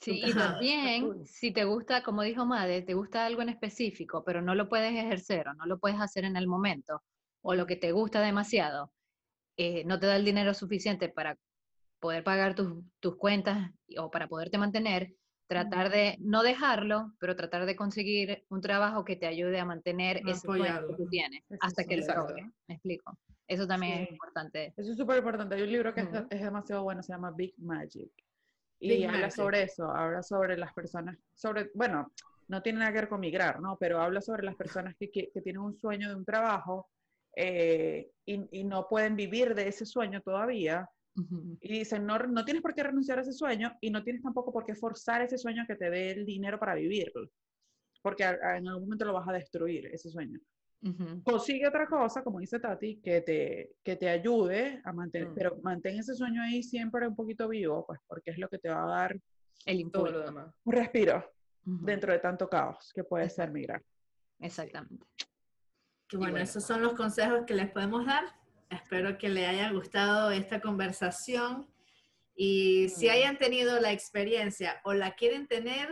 [0.00, 4.22] Sí, Nunca y también, si te gusta, como dijo Made, te gusta algo en específico,
[4.22, 7.02] pero no lo puedes ejercer o no lo puedes hacer en el momento,
[7.40, 8.92] o lo que te gusta demasiado,
[9.56, 11.38] eh, no te da el dinero suficiente para
[12.00, 15.14] poder pagar tus, tus cuentas o para poderte mantener,
[15.46, 20.18] tratar de no dejarlo, pero tratar de conseguir un trabajo que te ayude a mantener
[20.18, 20.96] ese sueño que Apoyarlo.
[20.96, 22.28] tú tienes hasta que lo exacto.
[22.28, 22.46] logres.
[22.66, 23.18] ¿Me explico?
[23.46, 24.14] Eso también es Sí.
[24.14, 24.72] importante.
[24.76, 25.54] Eso es súper importante.
[25.54, 28.10] Hay un libro que es- es, demasiado bueno, se llama Big Magic.
[28.80, 29.34] Y Big habla Magic.
[29.36, 32.12] sobre eso, habla sobre las personas, sobre, bueno,
[32.48, 33.76] no tiene nada que ver con migrar, ¿no?
[33.78, 36.90] Pero habla sobre las personas que, que- que tienen un sueño de un trabajo
[37.36, 40.88] eh, y, y no pueden vivir de ese sueño todavía.
[41.60, 44.52] Y dicen, no, no tienes por qué renunciar a ese sueño y no tienes tampoco
[44.52, 47.28] por qué forzar ese sueño a que te dé el dinero para vivirlo,
[48.02, 50.38] porque a- a- en algún momento lo vas a destruir, ese sueño.
[50.84, 51.22] Ujú.
[51.24, 55.34] Consigue otra cosa, como dice Tati, que te, que te ayude a mantener, Mm.
[55.34, 58.68] pero mantén ese sueño ahí siempre un poquito vivo, pues porque es lo que te
[58.68, 59.18] va a dar
[59.64, 60.20] El impulso.
[60.20, 60.54] demás.
[60.64, 61.24] un respiro
[61.66, 61.86] Ujú.
[61.86, 63.82] dentro de tanto caos que puede ser migrar.
[64.40, 65.06] Exactamente.
[66.12, 66.38] Bueno, bueno.
[66.38, 68.24] esos son los consejos que les podemos dar.
[68.68, 71.66] Espero que les haya gustado esta conversación
[72.36, 75.88] y si hayan tenido la experiencia o la quieren tener,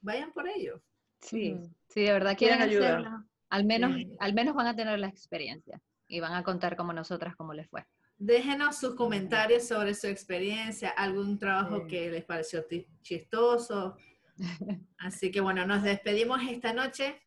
[0.00, 0.80] vayan por ello.
[1.20, 1.58] Sí,
[1.88, 2.98] sí, de verdad Quieren ayuda.
[2.98, 3.24] hacerlo.
[3.50, 4.16] Al menos, Sí.
[4.18, 7.68] al menos van a tener la experiencia y van a contar como nosotras cómo les
[7.68, 7.84] fue.
[8.18, 11.86] Déjenos sus comentarios sobre su experiencia, algún trabajo Sí.
[11.88, 12.64] que les pareció
[13.02, 13.96] chistoso.
[14.98, 17.20] Así que bueno, nos despedimos esta noche.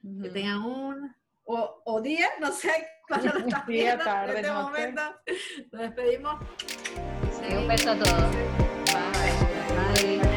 [0.00, 0.32] Que Ujú.
[0.32, 2.70] tengan un o, o día, no sé
[3.08, 4.62] cuándo lo están Día, viendo tarde, en este noche.
[4.62, 5.02] momento.
[5.72, 6.44] Nos despedimos.
[7.32, 8.32] Sí, un beso a todos.
[8.92, 10.18] Bye.
[10.18, 10.27] Bye.